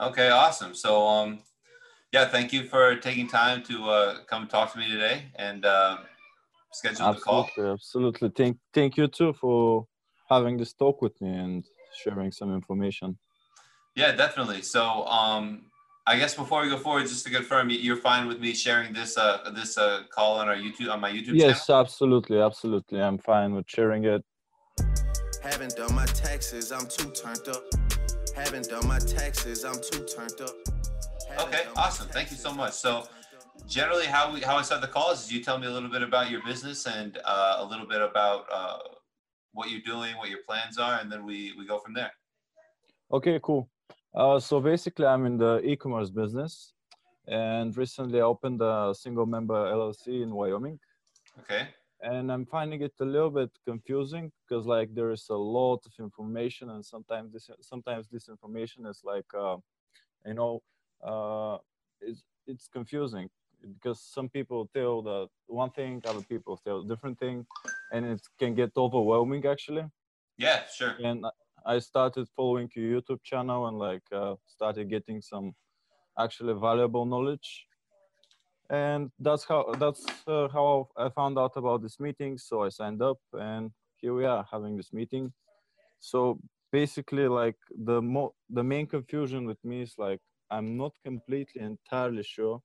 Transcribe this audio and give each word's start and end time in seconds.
Okay, 0.00 0.30
awesome. 0.30 0.74
So, 0.74 1.06
um, 1.06 1.40
yeah, 2.12 2.26
thank 2.28 2.52
you 2.52 2.64
for 2.64 2.96
taking 2.96 3.28
time 3.28 3.62
to 3.64 3.84
uh, 3.84 4.16
come 4.26 4.46
talk 4.46 4.72
to 4.72 4.78
me 4.78 4.88
today 4.88 5.26
and 5.36 5.64
uh, 5.64 5.98
schedule 6.72 7.06
absolutely, 7.06 7.52
the 7.54 7.62
call. 7.62 7.72
Absolutely. 7.72 8.28
Thank, 8.36 8.58
thank 8.72 8.96
you 8.96 9.08
too 9.08 9.32
for 9.32 9.86
having 10.28 10.56
this 10.56 10.72
talk 10.72 11.02
with 11.02 11.20
me 11.20 11.30
and 11.30 11.64
sharing 12.02 12.32
some 12.32 12.52
information. 12.52 13.18
Yeah, 13.94 14.12
definitely. 14.12 14.62
So, 14.62 15.06
um, 15.06 15.66
I 16.06 16.18
guess 16.18 16.34
before 16.34 16.62
we 16.62 16.68
go 16.68 16.76
forward, 16.76 17.06
just 17.06 17.24
to 17.26 17.32
confirm, 17.32 17.70
you're 17.70 17.96
fine 17.96 18.26
with 18.26 18.38
me 18.38 18.52
sharing 18.52 18.92
this 18.92 19.16
uh, 19.16 19.50
this 19.54 19.78
uh, 19.78 20.02
call 20.10 20.38
on 20.38 20.48
our 20.48 20.56
YouTube 20.56 20.92
on 20.92 21.00
my 21.00 21.10
YouTube 21.10 21.34
yes, 21.34 21.66
channel? 21.66 21.80
absolutely, 21.80 22.40
absolutely. 22.40 23.00
I'm 23.00 23.16
fine 23.16 23.54
with 23.54 23.64
sharing 23.68 24.04
it. 24.04 24.22
Haven't 25.42 25.76
done 25.76 25.94
my 25.94 26.04
taxes, 26.06 26.72
I'm 26.72 26.86
too 26.88 27.10
turned 27.10 27.48
up. 27.48 27.83
Haven't 28.34 28.68
done 28.68 28.86
my 28.88 28.98
taxes, 28.98 29.64
I'm 29.64 29.74
too 29.74 30.04
turned 30.04 30.40
up. 30.40 30.56
Okay, 31.40 31.62
awesome. 31.76 32.08
Thank 32.08 32.30
you 32.30 32.36
so 32.36 32.52
much. 32.52 32.72
So, 32.72 33.06
generally, 33.68 34.06
how 34.06 34.32
we 34.32 34.40
how 34.40 34.56
I 34.56 34.62
start 34.62 34.80
the 34.80 34.88
calls 34.88 35.24
is 35.24 35.32
you 35.32 35.42
tell 35.42 35.58
me 35.58 35.66
a 35.66 35.70
little 35.70 35.88
bit 35.88 36.02
about 36.02 36.30
your 36.30 36.42
business 36.44 36.86
and 36.86 37.18
uh, 37.24 37.56
a 37.58 37.64
little 37.64 37.86
bit 37.86 38.02
about 38.02 38.46
uh, 38.52 38.78
what 39.52 39.70
you're 39.70 39.80
doing, 39.80 40.16
what 40.16 40.28
your 40.30 40.40
plans 40.46 40.78
are, 40.78 41.00
and 41.00 41.10
then 41.10 41.24
we 41.24 41.54
we 41.58 41.66
go 41.66 41.78
from 41.78 41.94
there. 41.94 42.12
Okay, 43.12 43.38
cool. 43.42 43.68
Uh, 44.14 44.38
so 44.38 44.60
basically, 44.60 45.06
I'm 45.06 45.26
in 45.26 45.38
the 45.38 45.60
e-commerce 45.64 46.10
business, 46.10 46.72
and 47.26 47.76
recently 47.76 48.20
I 48.20 48.24
opened 48.24 48.60
a 48.62 48.94
single 48.96 49.26
member 49.26 49.54
LLC 49.54 50.22
in 50.22 50.34
Wyoming. 50.34 50.78
Okay. 51.40 51.68
And 52.04 52.30
I'm 52.30 52.44
finding 52.44 52.82
it 52.82 52.92
a 53.00 53.04
little 53.04 53.30
bit 53.30 53.50
confusing 53.66 54.30
because 54.46 54.66
like 54.66 54.94
there 54.94 55.10
is 55.10 55.26
a 55.30 55.34
lot 55.34 55.80
of 55.86 55.92
information, 55.98 56.68
and 56.70 56.84
sometimes 56.84 57.32
this 57.32 57.48
sometimes 57.62 58.08
this 58.08 58.28
information 58.28 58.86
is 58.86 59.00
like, 59.02 59.30
uh, 59.34 59.56
you 60.26 60.34
know, 60.34 60.62
uh, 61.02 61.56
it's 62.00 62.22
it's 62.46 62.68
confusing 62.68 63.30
because 63.62 64.00
some 64.02 64.28
people 64.28 64.68
tell 64.74 65.00
the 65.02 65.28
one 65.46 65.70
thing, 65.70 66.02
other 66.06 66.22
people 66.32 66.58
tell 66.58 66.80
a 66.80 66.86
different 66.86 67.18
thing, 67.18 67.46
and 67.92 68.04
it 68.04 68.20
can 68.38 68.54
get 68.54 68.70
overwhelming 68.76 69.46
actually. 69.46 69.86
Yeah, 70.36 70.60
sure. 70.66 70.96
And 71.02 71.24
I 71.64 71.78
started 71.78 72.28
following 72.36 72.68
your 72.74 73.00
YouTube 73.00 73.22
channel 73.22 73.66
and 73.68 73.78
like 73.78 74.06
uh, 74.12 74.34
started 74.46 74.90
getting 74.90 75.22
some 75.22 75.54
actually 76.18 76.54
valuable 76.54 77.06
knowledge. 77.06 77.66
And 78.70 79.10
that's 79.18 79.44
how 79.44 79.74
that's 79.78 80.06
uh, 80.26 80.48
how 80.48 80.88
I 80.96 81.10
found 81.10 81.38
out 81.38 81.52
about 81.56 81.82
this 81.82 82.00
meeting. 82.00 82.38
So 82.38 82.62
I 82.62 82.70
signed 82.70 83.02
up, 83.02 83.18
and 83.32 83.70
here 83.96 84.14
we 84.14 84.24
are 84.24 84.46
having 84.50 84.76
this 84.76 84.92
meeting. 84.92 85.32
So 86.00 86.38
basically, 86.72 87.28
like 87.28 87.56
the 87.84 88.00
mo- 88.00 88.34
the 88.48 88.64
main 88.64 88.86
confusion 88.86 89.46
with 89.46 89.62
me 89.64 89.82
is 89.82 89.94
like 89.98 90.20
I'm 90.50 90.76
not 90.76 90.92
completely 91.04 91.60
entirely 91.60 92.22
sure 92.22 92.62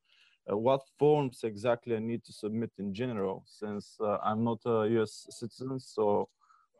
uh, 0.49 0.57
what 0.57 0.81
forms 0.97 1.43
exactly 1.43 1.95
I 1.95 1.99
need 1.99 2.23
to 2.25 2.33
submit 2.33 2.71
in 2.77 2.93
general, 2.93 3.43
since 3.45 3.97
uh, 4.01 4.17
I'm 4.23 4.43
not 4.43 4.59
a 4.65 4.87
U.S. 4.91 5.27
citizen. 5.29 5.79
So 5.79 6.29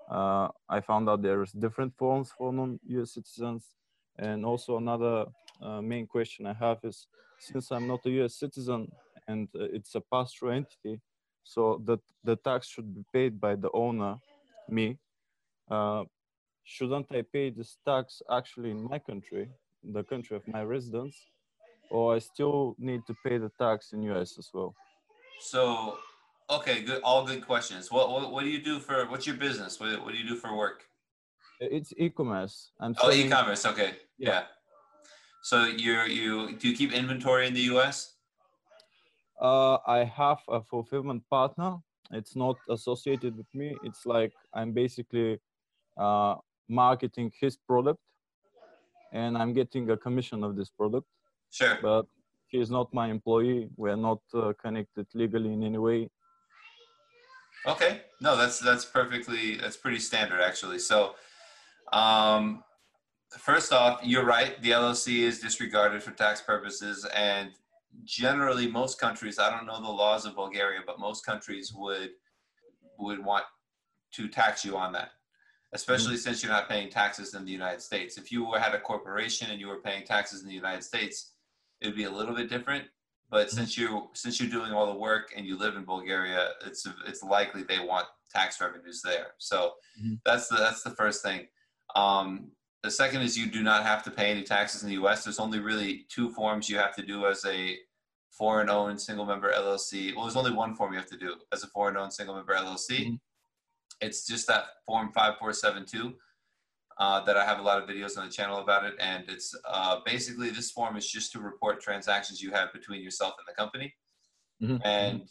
uh, 0.09 0.47
I 0.67 0.81
found 0.81 1.09
out 1.09 1.21
there's 1.21 1.51
different 1.51 1.93
forms 1.97 2.31
for 2.37 2.51
non-US 2.51 3.13
citizens. 3.13 3.75
And 4.17 4.45
also 4.45 4.77
another 4.77 5.25
uh, 5.61 5.81
main 5.81 6.07
question 6.07 6.45
I 6.45 6.53
have 6.53 6.79
is, 6.83 7.07
since 7.39 7.71
I'm 7.71 7.87
not 7.87 8.05
a 8.05 8.09
US 8.23 8.35
citizen 8.35 8.91
and 9.29 9.47
uh, 9.55 9.77
it's 9.77 9.93
a 9.95 10.03
pass-through 10.11 10.51
entity, 10.61 10.95
so 11.43 11.61
that 11.87 12.01
the 12.23 12.35
tax 12.47 12.67
should 12.67 12.89
be 12.99 13.03
paid 13.17 13.39
by 13.45 13.53
the 13.63 13.71
owner, 13.85 14.13
me, 14.77 14.87
uh, 15.75 16.03
shouldn't 16.63 17.07
I 17.11 17.21
pay 17.35 17.49
this 17.49 17.77
tax 17.89 18.21
actually 18.39 18.71
in 18.75 18.81
my 18.91 18.99
country, 18.99 19.45
the 19.97 20.03
country 20.03 20.35
of 20.35 20.45
my 20.47 20.63
residence, 20.75 21.15
or 21.89 22.15
I 22.15 22.19
still 22.19 22.75
need 22.77 23.01
to 23.07 23.15
pay 23.25 23.37
the 23.37 23.51
tax 23.57 23.93
in 23.93 23.99
US 24.11 24.37
as 24.37 24.49
well? 24.53 24.71
So 25.39 25.97
Okay, 26.49 26.81
good. 26.81 27.01
All 27.03 27.25
good 27.25 27.45
questions. 27.45 27.91
What, 27.91 28.09
what 28.09 28.31
what 28.31 28.43
do 28.43 28.49
you 28.49 28.61
do 28.61 28.79
for 28.79 29.05
what's 29.05 29.27
your 29.27 29.35
business? 29.35 29.79
What 29.79 30.03
what 30.03 30.11
do 30.13 30.17
you 30.17 30.27
do 30.27 30.35
for 30.35 30.55
work? 30.55 30.85
It's 31.59 31.93
e-commerce. 31.97 32.71
I'm 32.79 32.95
oh, 32.97 33.11
selling... 33.11 33.27
e-commerce. 33.27 33.65
Okay, 33.65 33.91
yeah. 34.17 34.29
yeah. 34.29 34.43
So 35.43 35.65
you're 35.65 36.07
you 36.07 36.55
do 36.57 36.69
you 36.69 36.75
keep 36.75 36.91
inventory 36.91 37.47
in 37.47 37.53
the 37.53 37.65
U.S.? 37.73 38.15
Uh, 39.39 39.77
I 39.87 40.03
have 40.03 40.39
a 40.49 40.61
fulfillment 40.61 41.23
partner. 41.29 41.77
It's 42.11 42.35
not 42.35 42.57
associated 42.69 43.37
with 43.37 43.47
me. 43.53 43.75
It's 43.83 44.05
like 44.05 44.33
I'm 44.53 44.73
basically 44.73 45.39
uh, 45.97 46.35
marketing 46.67 47.31
his 47.39 47.55
product, 47.55 47.99
and 49.13 49.37
I'm 49.37 49.53
getting 49.53 49.89
a 49.91 49.97
commission 49.97 50.43
of 50.43 50.55
this 50.55 50.69
product. 50.69 51.07
Sure. 51.51 51.77
But 51.81 52.05
he 52.47 52.59
is 52.59 52.69
not 52.69 52.93
my 52.93 53.07
employee. 53.07 53.69
We're 53.77 53.95
not 53.95 54.19
uh, 54.33 54.53
connected 54.61 55.07
legally 55.13 55.53
in 55.53 55.63
any 55.63 55.77
way. 55.77 56.09
Okay, 57.65 58.01
no, 58.21 58.35
that's 58.35 58.59
that's 58.59 58.85
perfectly 58.85 59.55
that's 59.55 59.77
pretty 59.77 59.99
standard 59.99 60.41
actually. 60.41 60.79
So, 60.79 61.15
um, 61.93 62.63
first 63.37 63.71
off, 63.71 63.99
you're 64.03 64.25
right. 64.25 64.61
The 64.61 64.71
LLC 64.71 65.19
is 65.19 65.39
disregarded 65.39 66.01
for 66.01 66.11
tax 66.11 66.41
purposes, 66.41 67.05
and 67.15 67.51
generally, 68.03 68.67
most 68.67 68.99
countries. 68.99 69.39
I 69.39 69.49
don't 69.49 69.65
know 69.65 69.81
the 69.81 69.89
laws 69.89 70.25
of 70.25 70.35
Bulgaria, 70.35 70.81
but 70.85 70.99
most 70.99 71.25
countries 71.25 71.73
would 71.73 72.11
would 72.97 73.23
want 73.23 73.45
to 74.13 74.27
tax 74.27 74.65
you 74.65 74.75
on 74.77 74.91
that, 74.93 75.11
especially 75.73 76.15
mm-hmm. 76.15 76.21
since 76.21 76.43
you're 76.43 76.51
not 76.51 76.67
paying 76.67 76.89
taxes 76.89 77.33
in 77.33 77.45
the 77.45 77.51
United 77.51 77.81
States. 77.81 78.17
If 78.17 78.31
you 78.31 78.51
had 78.53 78.73
a 78.73 78.79
corporation 78.79 79.49
and 79.51 79.59
you 79.59 79.67
were 79.67 79.81
paying 79.81 80.05
taxes 80.05 80.41
in 80.41 80.47
the 80.47 80.53
United 80.53 80.83
States, 80.83 81.33
it 81.81 81.87
would 81.87 81.95
be 81.95 82.03
a 82.03 82.11
little 82.11 82.35
bit 82.35 82.49
different 82.49 82.85
but 83.29 83.47
mm-hmm. 83.47 83.57
since 83.57 83.77
you 83.77 84.09
since 84.13 84.39
you're 84.39 84.49
doing 84.49 84.71
all 84.71 84.91
the 84.91 84.99
work 84.99 85.33
and 85.35 85.45
you 85.45 85.57
live 85.57 85.75
in 85.75 85.85
Bulgaria, 85.85 86.49
it's 86.65 86.87
it's 87.07 87.23
likely 87.23 87.63
they 87.63 87.79
want 87.79 88.07
tax 88.31 88.59
revenues 88.59 89.01
there. 89.03 89.33
So 89.37 89.73
mm-hmm. 90.01 90.15
that's 90.25 90.47
the 90.47 90.57
that's 90.57 90.83
the 90.83 90.91
first 90.91 91.23
thing. 91.23 91.47
Um, 91.95 92.51
the 92.83 92.91
second 92.91 93.21
is 93.21 93.37
you 93.37 93.47
do 93.47 93.61
not 93.61 93.83
have 93.83 94.03
to 94.03 94.11
pay 94.11 94.31
any 94.31 94.43
taxes 94.43 94.83
in 94.83 94.89
the 94.89 94.95
U.S. 94.95 95.23
There's 95.23 95.39
only 95.39 95.59
really 95.59 96.05
two 96.09 96.29
forms 96.31 96.69
you 96.69 96.77
have 96.77 96.95
to 96.95 97.05
do 97.05 97.25
as 97.25 97.45
a 97.45 97.77
foreign-owned 98.31 98.99
single-member 98.99 99.51
LLC. 99.51 100.15
Well, 100.15 100.25
there's 100.25 100.37
only 100.37 100.53
one 100.53 100.75
form 100.75 100.93
you 100.93 100.99
have 100.99 101.09
to 101.09 101.17
do 101.17 101.35
as 101.51 101.63
a 101.63 101.67
foreign-owned 101.67 102.13
single-member 102.13 102.53
LLC. 102.53 102.89
Mm-hmm. 102.89 103.15
It's 104.01 104.25
just 104.25 104.47
that 104.47 104.63
form 104.85 105.11
5472 105.11 106.15
uh, 106.99 107.23
that 107.25 107.35
I 107.35 107.45
have 107.45 107.59
a 107.59 107.61
lot 107.61 107.81
of 107.81 107.89
videos 107.89 108.17
on 108.17 108.25
the 108.25 108.31
channel 108.31 108.59
about 108.59 108.85
it. 108.85 108.93
And 108.99 109.25
it's 109.27 109.53
uh, 109.67 109.97
basically 110.05 110.49
this 110.49 110.71
form 110.71 110.95
is 110.95 111.09
just 111.09 111.33
to 111.33 111.39
report 111.39 111.81
transactions 111.81 112.41
you 112.41 112.51
have 112.51 112.71
between 112.71 113.01
yourself 113.01 113.33
and 113.39 113.47
the 113.47 113.61
company. 113.61 113.93
Mm-hmm. 114.61 114.77
And 114.85 115.21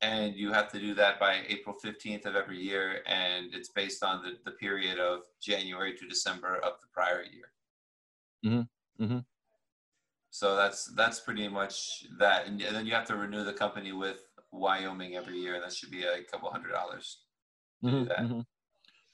and 0.00 0.34
you 0.34 0.52
have 0.52 0.70
to 0.72 0.78
do 0.78 0.94
that 0.94 1.18
by 1.18 1.40
April 1.48 1.74
15th 1.84 2.26
of 2.26 2.36
every 2.36 2.58
year. 2.58 3.02
And 3.06 3.54
it's 3.54 3.70
based 3.70 4.04
on 4.04 4.22
the, 4.22 4.32
the 4.44 4.52
period 4.52 4.98
of 4.98 5.20
January 5.40 5.94
to 5.94 6.06
December 6.06 6.56
of 6.56 6.74
the 6.80 6.88
prior 6.92 7.22
year. 7.22 7.50
Mm-hmm. 8.44 9.04
Mm-hmm. 9.04 9.18
So 10.30 10.54
that's 10.54 10.92
that's 10.94 11.20
pretty 11.20 11.48
much 11.48 12.04
that. 12.18 12.46
And, 12.46 12.60
and 12.62 12.76
then 12.76 12.86
you 12.86 12.92
have 12.92 13.06
to 13.06 13.16
renew 13.16 13.44
the 13.44 13.52
company 13.52 13.92
with 13.92 14.18
Wyoming 14.52 15.16
every 15.16 15.38
year. 15.38 15.54
And 15.54 15.64
that 15.64 15.72
should 15.72 15.90
be 15.90 16.04
a 16.04 16.22
couple 16.30 16.50
hundred 16.50 16.72
dollars 16.72 17.18
to 17.82 17.90
do 17.90 17.96
mm-hmm. 17.96 18.08
that. 18.08 18.18
Mm-hmm. 18.18 18.40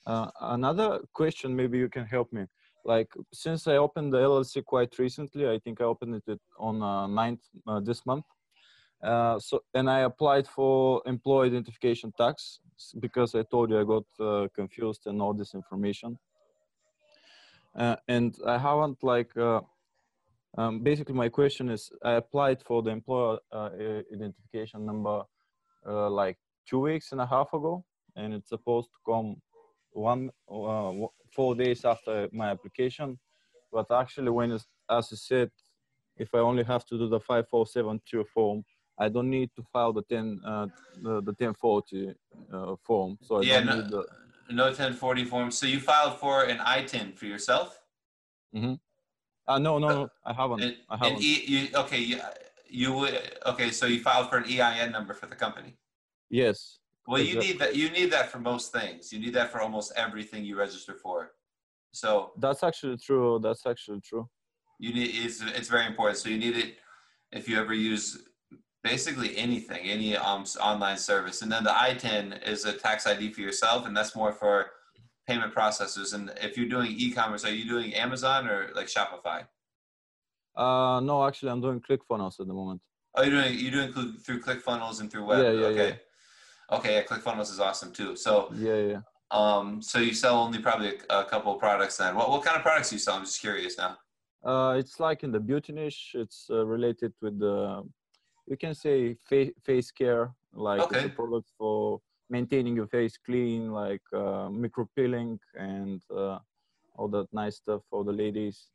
Uh, 0.06 0.30
another 0.40 1.00
question, 1.14 1.56
maybe 1.56 1.78
you 1.78 1.88
can 1.88 2.04
help 2.04 2.30
me. 2.30 2.44
Like 2.84 3.08
since 3.32 3.66
I 3.66 3.76
opened 3.76 4.12
the 4.12 4.18
LLC 4.18 4.62
quite 4.62 4.98
recently, 4.98 5.48
I 5.48 5.58
think 5.60 5.80
I 5.80 5.84
opened 5.84 6.20
it 6.26 6.40
on 6.58 6.82
uh, 6.82 7.06
9th 7.06 7.38
uh, 7.66 7.80
this 7.80 8.04
month. 8.04 8.26
Uh, 9.04 9.38
so 9.38 9.62
and 9.74 9.90
I 9.90 10.00
applied 10.00 10.48
for 10.48 11.02
employee 11.04 11.48
identification 11.48 12.12
tax 12.16 12.60
because 13.00 13.34
I 13.34 13.42
told 13.42 13.70
you 13.70 13.78
I 13.80 13.84
got 13.84 14.04
uh, 14.18 14.48
confused 14.54 15.06
and 15.06 15.20
all 15.20 15.34
this 15.34 15.54
information. 15.54 16.18
Uh, 17.76 17.96
and 18.08 18.34
I 18.46 18.56
haven't 18.56 19.02
like 19.02 19.36
uh, 19.36 19.60
um, 20.56 20.80
basically 20.82 21.14
my 21.14 21.28
question 21.28 21.68
is 21.68 21.90
I 22.02 22.12
applied 22.12 22.62
for 22.62 22.82
the 22.82 22.90
employer 22.90 23.38
identification 24.12 24.86
number 24.86 25.22
like 25.84 26.38
two 26.66 26.80
weeks 26.80 27.12
and 27.12 27.20
a 27.20 27.26
half 27.26 27.52
ago, 27.52 27.84
and 28.16 28.32
it's 28.32 28.48
supposed 28.48 28.88
to 28.88 28.98
come 29.04 29.36
one 29.94 30.30
uh, 30.50 30.92
four 31.34 31.54
days 31.54 31.84
after 31.84 32.28
my 32.32 32.50
application 32.50 33.18
but 33.72 33.86
actually 33.90 34.30
when 34.30 34.50
as 34.90 35.10
you 35.10 35.16
said 35.16 35.50
if 36.16 36.34
i 36.34 36.38
only 36.38 36.64
have 36.64 36.84
to 36.84 36.98
do 36.98 37.08
the 37.08 37.20
5472 37.20 38.24
form 38.34 38.64
i 38.98 39.08
don't 39.08 39.30
need 39.30 39.50
to 39.56 39.62
file 39.72 39.92
the 39.92 40.02
10 40.02 40.40
uh, 40.44 40.66
the, 41.02 41.20
the 41.22 41.32
1040 41.32 42.14
uh, 42.52 42.76
form 42.82 43.18
so 43.22 43.36
I 43.36 43.42
yeah 43.42 43.60
no, 43.60 43.82
the... 43.82 44.06
no 44.50 44.64
1040 44.64 45.24
form 45.24 45.50
so 45.50 45.66
you 45.66 45.80
filed 45.80 46.18
for 46.18 46.44
an 46.44 46.58
itin 46.58 47.16
for 47.16 47.26
yourself 47.26 47.80
mm-hmm. 48.54 48.74
uh, 49.48 49.58
no 49.58 49.78
no 49.78 49.88
no 49.88 50.08
i 50.24 50.32
haven't 50.32 50.62
and, 50.62 50.76
i 50.90 50.96
haven't 50.96 51.22
e, 51.22 51.44
you, 51.46 51.68
okay 51.74 51.98
you, 51.98 52.20
you 52.68 52.92
would 52.92 53.38
okay 53.46 53.70
so 53.70 53.86
you 53.86 54.00
filed 54.00 54.28
for 54.28 54.38
an 54.38 54.44
ein 54.44 54.92
number 54.92 55.14
for 55.14 55.26
the 55.26 55.36
company 55.36 55.76
yes 56.30 56.78
well, 57.06 57.20
you 57.20 57.38
need 57.38 57.58
that. 57.58 57.76
You 57.76 57.90
need 57.90 58.10
that 58.12 58.30
for 58.30 58.38
most 58.38 58.72
things. 58.72 59.12
You 59.12 59.20
need 59.20 59.34
that 59.34 59.52
for 59.52 59.60
almost 59.60 59.92
everything 59.96 60.44
you 60.44 60.56
register 60.56 60.94
for. 60.94 61.32
So 61.92 62.32
that's 62.38 62.62
actually 62.62 62.96
true. 62.96 63.38
That's 63.42 63.66
actually 63.66 64.00
true. 64.00 64.28
You 64.78 64.94
need 64.94 65.10
it's 65.14 65.42
it's 65.42 65.68
very 65.68 65.86
important. 65.86 66.18
So 66.18 66.28
you 66.28 66.38
need 66.38 66.56
it 66.56 66.76
if 67.30 67.48
you 67.48 67.58
ever 67.58 67.74
use 67.74 68.24
basically 68.84 69.36
anything, 69.36 69.80
any 69.84 70.16
um 70.16 70.44
online 70.60 70.98
service. 70.98 71.42
And 71.42 71.50
then 71.50 71.64
the 71.64 71.70
ITIN 71.70 72.46
is 72.46 72.64
a 72.66 72.72
tax 72.72 73.06
ID 73.06 73.32
for 73.32 73.40
yourself, 73.40 73.86
and 73.86 73.96
that's 73.96 74.14
more 74.14 74.32
for 74.32 74.70
payment 75.26 75.52
processors. 75.54 76.14
And 76.14 76.30
if 76.40 76.56
you're 76.56 76.68
doing 76.68 76.92
e-commerce, 76.92 77.44
are 77.44 77.54
you 77.54 77.66
doing 77.68 77.94
Amazon 77.94 78.46
or 78.46 78.70
like 78.76 78.86
Shopify? 78.86 79.46
Uh, 80.54 81.00
no, 81.00 81.26
actually, 81.26 81.50
I'm 81.50 81.60
doing 81.60 81.80
ClickFunnels 81.80 82.38
at 82.38 82.46
the 82.46 82.52
moment. 82.54 82.80
Oh, 83.16 83.22
you're 83.22 83.42
doing 83.42 83.58
you're 83.58 83.72
doing 83.72 83.92
through 84.24 84.40
ClickFunnels 84.40 85.00
and 85.00 85.10
through 85.10 85.24
web. 85.24 85.42
Yeah, 85.42 85.50
yeah, 85.50 85.66
okay. 85.66 86.00
Okay, 86.72 86.94
yeah, 86.94 87.02
ClickFunnels 87.02 87.50
is 87.50 87.60
awesome 87.60 87.92
too. 87.92 88.16
So, 88.16 88.50
Yeah, 88.56 88.76
yeah. 88.76 89.00
um, 89.30 89.82
so 89.82 89.98
you 89.98 90.14
sell 90.14 90.38
only 90.38 90.58
probably 90.60 90.94
a, 91.10 91.20
a 91.20 91.24
couple 91.24 91.52
of 91.54 91.58
products 91.58 91.96
then. 91.96 92.14
What 92.14 92.30
what 92.30 92.42
kind 92.44 92.56
of 92.56 92.62
products 92.62 92.90
do 92.90 92.96
you 92.96 93.00
sell? 93.00 93.14
I'm 93.16 93.24
just 93.24 93.40
curious 93.40 93.76
now. 93.78 93.96
Uh, 94.44 94.74
it's 94.78 95.00
like 95.00 95.24
in 95.24 95.32
the 95.32 95.40
beauty 95.40 95.72
niche. 95.72 96.12
It's 96.14 96.48
uh, 96.50 96.66
related 96.66 97.12
with 97.22 97.38
the, 97.38 97.82
you 98.46 98.56
can 98.56 98.74
say 98.74 99.16
face 99.28 99.52
face 99.64 99.90
care, 99.90 100.32
like 100.52 100.82
Okay. 100.82 101.04
a 101.04 101.08
product 101.08 101.50
for 101.58 102.00
maintaining 102.30 102.76
your 102.76 102.86
face 102.86 103.16
clean, 103.16 103.72
like 103.72 104.02
uh, 104.12 104.48
micro 104.50 104.88
peeling 104.96 105.38
and 105.54 106.02
uh, 106.10 106.38
all 106.96 107.08
that 107.08 107.26
nice 107.32 107.56
stuff 107.56 107.82
for 107.90 108.04
the 108.04 108.12
ladies. 108.12 108.68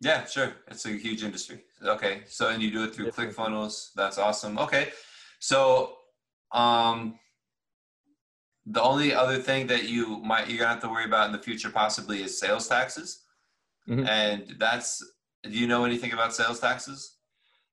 Yeah, 0.00 0.24
sure. 0.24 0.52
It's 0.68 0.84
a 0.86 0.90
huge 0.90 1.22
industry. 1.22 1.64
Okay, 1.84 2.22
so 2.26 2.48
and 2.48 2.62
you 2.62 2.70
do 2.70 2.84
it 2.84 2.94
through 2.94 3.06
Definitely. 3.06 3.34
ClickFunnels. 3.34 3.92
That's 3.94 4.18
awesome. 4.18 4.58
Okay, 4.58 4.90
so 5.38 5.96
um, 6.52 7.18
the 8.66 8.82
only 8.82 9.14
other 9.14 9.38
thing 9.38 9.66
that 9.68 9.88
you 9.88 10.18
might 10.18 10.48
you're 10.48 10.58
gonna 10.58 10.70
have 10.74 10.82
to 10.82 10.88
worry 10.88 11.04
about 11.04 11.26
in 11.26 11.32
the 11.32 11.38
future 11.38 11.70
possibly 11.70 12.22
is 12.22 12.38
sales 12.38 12.68
taxes, 12.68 13.24
Mhm. 13.88 14.06
and 14.06 14.56
that's. 14.58 15.02
Do 15.44 15.50
you 15.58 15.66
know 15.66 15.84
anything 15.84 16.12
about 16.12 16.32
sales 16.32 16.60
taxes? 16.60 17.16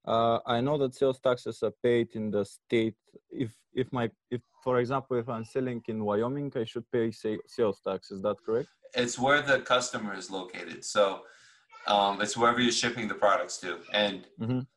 Uh, 0.06 0.40
I 0.46 0.62
know 0.62 0.78
that 0.78 0.96
sales 0.96 1.20
taxes 1.20 1.62
are 1.64 1.74
paid 1.84 2.16
in 2.16 2.32
the 2.32 2.46
state. 2.46 2.96
If 3.30 3.54
if 3.74 3.92
my 3.92 4.10
if 4.32 4.42
for 4.64 4.80
example 4.80 5.18
if 5.18 5.28
I'm 5.30 5.44
selling 5.44 5.82
in 5.88 6.04
Wyoming, 6.04 6.52
I 6.56 6.64
should 6.64 6.90
pay 6.92 7.12
sales 7.12 7.82
tax. 7.86 8.12
Is 8.12 8.22
that 8.24 8.38
correct? 8.46 8.70
It's 8.96 9.20
where 9.20 9.42
the 9.42 9.60
customer 9.60 10.14
is 10.16 10.32
located. 10.32 10.84
So 10.86 11.22
um, 11.88 12.22
it's 12.22 12.36
wherever 12.38 12.60
you're 12.62 12.72
shipping 12.72 13.08
the 13.08 13.16
products 13.16 13.58
to, 13.58 13.80
and 13.94 14.26
Mhm. 14.40 14.68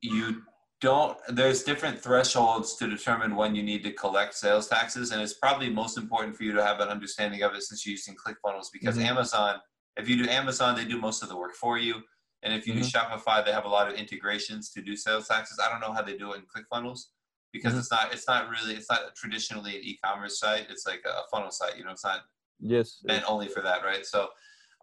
you 0.00 0.42
don't. 0.80 1.18
There's 1.28 1.64
different 1.64 1.98
thresholds 2.00 2.76
to 2.76 2.86
determine 2.86 3.34
when 3.34 3.54
you 3.56 3.62
need 3.62 3.82
to 3.84 3.92
collect 3.92 4.34
sales 4.34 4.68
taxes, 4.68 5.10
and 5.12 5.20
it's 5.22 5.34
probably 5.34 5.70
most 5.70 5.96
important 5.98 6.36
for 6.36 6.44
you 6.44 6.52
to 6.52 6.64
have 6.64 6.78
an 6.80 6.88
understanding 6.88 7.42
of 7.42 7.54
it 7.54 7.62
since 7.62 7.84
you're 7.84 7.92
using 7.92 8.14
ClickFunnels. 8.16 8.66
Because 8.72 8.96
Mhm. 8.98 9.06
Amazon, 9.12 9.60
if 9.96 10.08
you 10.08 10.22
do 10.22 10.30
Amazon, 10.30 10.76
they 10.76 10.84
do 10.84 11.00
most 11.00 11.22
of 11.22 11.28
the 11.28 11.36
work 11.36 11.54
for 11.54 11.78
you, 11.78 12.02
and 12.42 12.52
if 12.52 12.66
you 12.66 12.74
do 12.74 12.80
Shopify, 12.80 13.44
they 13.44 13.52
have 13.52 13.64
a 13.64 13.68
lot 13.68 13.88
of 13.88 13.94
integrations 13.94 14.70
to 14.70 14.82
do 14.82 14.96
sales 14.96 15.26
taxes. 15.28 15.58
I 15.62 15.70
don't 15.70 15.80
know 15.80 15.92
how 15.92 16.02
they 16.02 16.16
do 16.16 16.32
it 16.32 16.36
in 16.40 16.42
ClickFunnels 16.46 17.06
because 17.52 17.74
Mhm. 17.74 17.78
it's 17.78 17.90
not. 17.90 18.12
It's 18.12 18.26
not 18.28 18.48
really. 18.48 18.74
It's 18.74 18.90
not 18.90 19.14
traditionally 19.16 19.76
an 19.76 19.82
e-commerce 19.84 20.38
site. 20.38 20.70
It's 20.70 20.86
like 20.86 21.04
a 21.04 21.22
funnel 21.30 21.50
site. 21.50 21.76
You 21.76 21.84
know, 21.84 21.92
it's 21.92 22.04
not 22.04 22.24
Yes. 22.60 23.00
meant 23.04 23.24
only 23.28 23.48
for 23.48 23.60
that, 23.62 23.84
right? 23.84 24.04
So, 24.06 24.32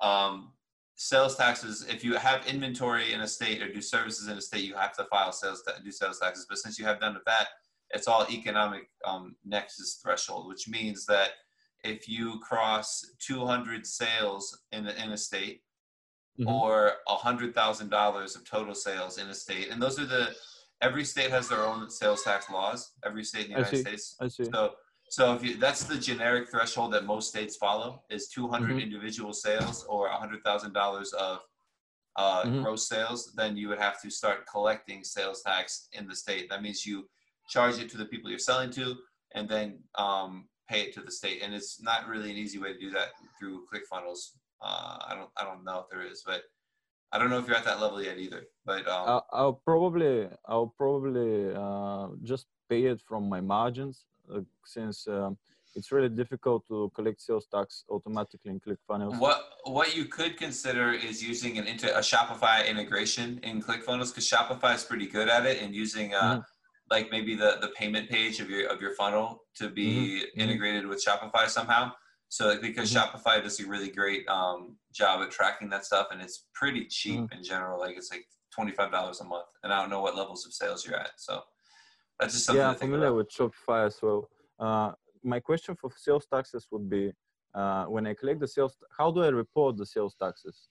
um, 0.01 0.53
sales 0.95 1.35
taxes. 1.35 1.83
If 1.87 2.03
you 2.03 2.15
have 2.15 2.47
inventory 2.47 3.11
in 3.13 3.21
a 3.21 3.27
state 3.27 3.61
or 3.61 3.71
do 3.71 3.81
services 3.81 4.27
in 4.27 4.37
a 4.37 4.41
state, 4.41 4.63
you 4.63 4.75
have 4.75 4.95
to 4.97 5.03
file 5.05 5.31
sales 5.33 5.61
ta- 5.63 5.77
do 5.83 5.91
sales 5.91 6.19
taxes. 6.19 6.45
But 6.47 6.57
since 6.57 6.79
you 6.79 6.85
have 6.85 7.01
none 7.01 7.15
of 7.17 7.23
that, 7.25 7.49
it's 7.91 8.07
all 8.07 8.25
economic 8.31 8.89
um, 9.03 9.35
nexus 9.43 9.95
threshold, 9.95 10.47
which 10.47 10.67
means 10.69 11.05
that 11.05 11.31
if 11.83 12.07
you 12.09 12.39
cross 12.39 13.05
200 13.19 13.85
sales 13.85 14.57
in 14.71 14.87
a, 14.87 14.91
in 14.93 15.11
a 15.11 15.17
state 15.17 15.63
Mhm. 16.39 16.47
or 16.47 16.97
$100,000 17.07 18.35
of 18.35 18.43
total 18.45 18.75
sales 18.75 19.17
in 19.17 19.27
a 19.29 19.33
state, 19.33 19.69
and 19.69 19.81
those 19.81 19.99
are 19.99 20.05
the 20.05 20.35
every 20.81 21.05
state 21.05 21.31
has 21.31 21.47
their 21.47 21.65
own 21.65 21.89
sales 21.89 22.23
tax 22.23 22.49
laws. 22.49 22.91
Every 23.03 23.23
state 23.23 23.45
in 23.45 23.51
the 23.51 23.55
I 23.55 23.59
United 23.59 23.77
see. 23.77 23.81
States. 23.83 24.15
I 24.19 24.27
see. 24.27 24.43
So, 24.53 24.75
so 25.09 25.33
if 25.33 25.43
you, 25.43 25.55
that's 25.57 25.85
the 25.85 25.97
generic 25.97 26.49
threshold 26.51 26.91
that 26.93 27.05
most 27.05 27.29
states 27.29 27.55
follow 27.55 28.03
is 28.09 28.27
200 28.27 28.75
Mhm. 28.75 28.81
individual 28.81 29.31
sales 29.33 29.85
or 29.85 30.07
a 30.07 30.17
$100,000 30.17 31.13
of 31.13 31.39
uh, 32.17 32.43
Mhm. 32.43 32.63
gross 32.63 32.87
sales, 32.87 33.33
then 33.33 33.55
you 33.57 33.67
would 33.69 33.77
have 33.79 34.01
to 34.01 34.09
start 34.09 34.47
collecting 34.47 35.03
sales 35.03 35.41
tax 35.41 35.89
in 35.93 36.07
the 36.07 36.15
state. 36.15 36.49
That 36.49 36.61
means 36.61 36.85
you 36.85 37.09
charge 37.49 37.77
it 37.79 37.89
to 37.91 37.97
the 37.97 38.05
people 38.05 38.29
you're 38.29 38.39
selling 38.39 38.71
to, 38.71 38.97
and 39.33 39.47
then 39.49 39.83
um, 39.95 40.49
pay 40.69 40.81
it 40.83 40.93
to 40.93 41.01
the 41.01 41.11
state. 41.11 41.41
And 41.41 41.53
it's 41.53 41.81
not 41.81 42.07
really 42.07 42.31
an 42.31 42.37
easy 42.37 42.57
way 42.57 42.71
to 42.73 42.79
do 42.79 42.89
that 42.91 43.09
through 43.37 43.67
ClickFunnels. 43.67 44.37
Uh, 44.61 44.97
I 45.07 45.15
don't, 45.15 45.29
I 45.37 45.43
don't 45.43 45.63
know 45.63 45.79
if 45.79 45.85
there 45.91 46.01
is, 46.05 46.23
but 46.25 46.43
I 47.11 47.19
don't 47.19 47.29
know 47.29 47.37
if 47.39 47.47
you're 47.47 47.55
at 47.55 47.65
that 47.65 47.81
level 47.81 48.01
yet 48.01 48.17
either. 48.17 48.43
But 48.65 48.87
um, 48.87 49.07
I'll, 49.07 49.27
I'll 49.31 49.53
probably 49.53 50.27
I'll 50.47 50.73
probably 50.77 51.53
uh, 51.53 52.07
just 52.23 52.47
pay 52.69 52.85
it 52.85 53.01
from 53.07 53.29
my 53.29 53.41
margins 53.41 54.05
uh, 54.33 54.39
since 54.65 55.07
um, 55.07 55.37
it's 55.75 55.91
really 55.91 56.09
difficult 56.09 56.65
to 56.67 56.91
collect 56.95 57.21
sales 57.21 57.47
tax 57.53 57.83
automatically 57.89 58.51
in 58.51 58.59
ClickFunnels. 58.59 59.19
What 59.19 59.43
what 59.65 59.95
you 59.95 60.05
could 60.05 60.37
consider 60.37 60.91
is 60.91 61.21
using 61.23 61.57
an 61.57 61.67
into 61.67 61.95
a 61.95 61.99
Shopify 61.99 62.67
integration 62.67 63.39
in 63.43 63.61
ClickFunnels 63.61 64.09
because 64.11 64.27
Shopify 64.29 64.73
is 64.75 64.83
pretty 64.83 65.07
good 65.07 65.29
at 65.29 65.45
it 65.45 65.61
and 65.61 65.75
using 65.75 66.13
uh, 66.13 66.37
Mhm. 66.37 66.45
like 66.89 67.11
maybe 67.11 67.35
the 67.35 67.57
the 67.61 67.69
payment 67.79 68.09
page 68.09 68.39
of 68.39 68.49
your 68.49 68.67
of 68.67 68.81
your 68.81 68.93
funnel 68.95 69.43
to 69.59 69.69
be 69.69 70.23
Mhm. 70.35 70.41
integrated 70.43 70.87
with 70.87 71.03
Shopify 71.05 71.47
somehow. 71.49 71.91
So 72.35 72.59
because 72.59 72.91
Mhm. 72.91 72.97
Shopify 72.97 73.41
does 73.41 73.61
a 73.61 73.65
really 73.65 73.89
great 73.89 74.27
um, 74.27 74.77
job 74.91 75.21
at 75.21 75.31
tracking 75.31 75.69
that 75.69 75.85
stuff 75.85 76.07
and 76.11 76.21
it's 76.21 76.47
pretty 76.53 76.85
cheap 76.85 77.21
Mm-hmm. 77.21 77.37
in 77.37 77.43
general. 77.45 77.79
Like 77.79 77.95
it's 77.95 78.11
like 78.11 78.25
twenty 78.53 78.73
five 78.73 78.91
dollars 78.91 79.21
a 79.21 79.23
month, 79.23 79.47
and 79.63 79.71
I 79.71 79.79
don't 79.79 79.89
know 79.89 80.01
what 80.01 80.17
levels 80.17 80.45
of 80.45 80.51
sales 80.51 80.85
you're 80.85 80.97
at. 80.99 81.11
So 81.15 81.41
that's 82.19 82.33
just 82.33 82.45
something 82.47 82.59
yeah, 82.61 82.67
I'm 82.71 82.75
think 82.75 82.91
familiar 82.91 83.07
about. 83.07 83.17
with 83.19 83.29
Shopify 83.31 83.85
as 83.85 83.97
well. 84.01 84.27
Uh, 84.59 84.91
my 85.23 85.39
question 85.39 85.77
for 85.77 85.89
sales 85.95 86.25
taxes 86.33 86.67
would 86.71 86.89
be, 86.89 87.13
uh, 87.53 87.85
when 87.85 88.05
I 88.05 88.13
collect 88.13 88.41
the 88.41 88.49
sales, 88.49 88.75
how 88.97 89.11
do 89.11 89.23
I 89.23 89.29
report 89.29 89.77
the 89.77 89.85
sales 89.85 90.15
taxes? 90.21 90.67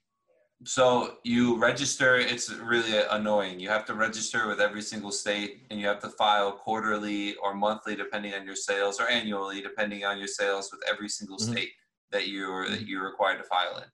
So 0.67 1.19
you 1.25 1.59
register, 1.59 2.17
it's 2.17 2.51
really 2.51 2.99
annoying. 3.11 3.61
You 3.61 3.69
have 3.69 3.85
to 3.87 3.95
register 3.95 4.49
with 4.49 4.61
every 4.61 4.81
single 4.81 5.13
state 5.13 5.67
and 5.71 5.79
you 5.79 5.87
have 5.87 6.01
to 6.01 6.09
file 6.09 6.53
quarterly 6.53 7.35
or 7.37 7.55
monthly 7.55 7.95
depending 7.95 8.33
on 8.35 8.47
your 8.47 8.57
sales 8.57 8.99
or 8.99 9.07
annually 9.09 9.61
depending 9.61 10.05
on 10.07 10.19
your 10.19 10.27
sales 10.27 10.71
with 10.73 10.81
every 10.89 11.09
single 11.09 11.37
Mhm. 11.39 11.53
state 11.53 11.73
that 12.13 12.29
you're 12.29 12.69
that 12.71 12.87
you're 12.89 13.05
required 13.05 13.39
to 13.39 13.45
file 13.45 13.77
in. 13.79 13.91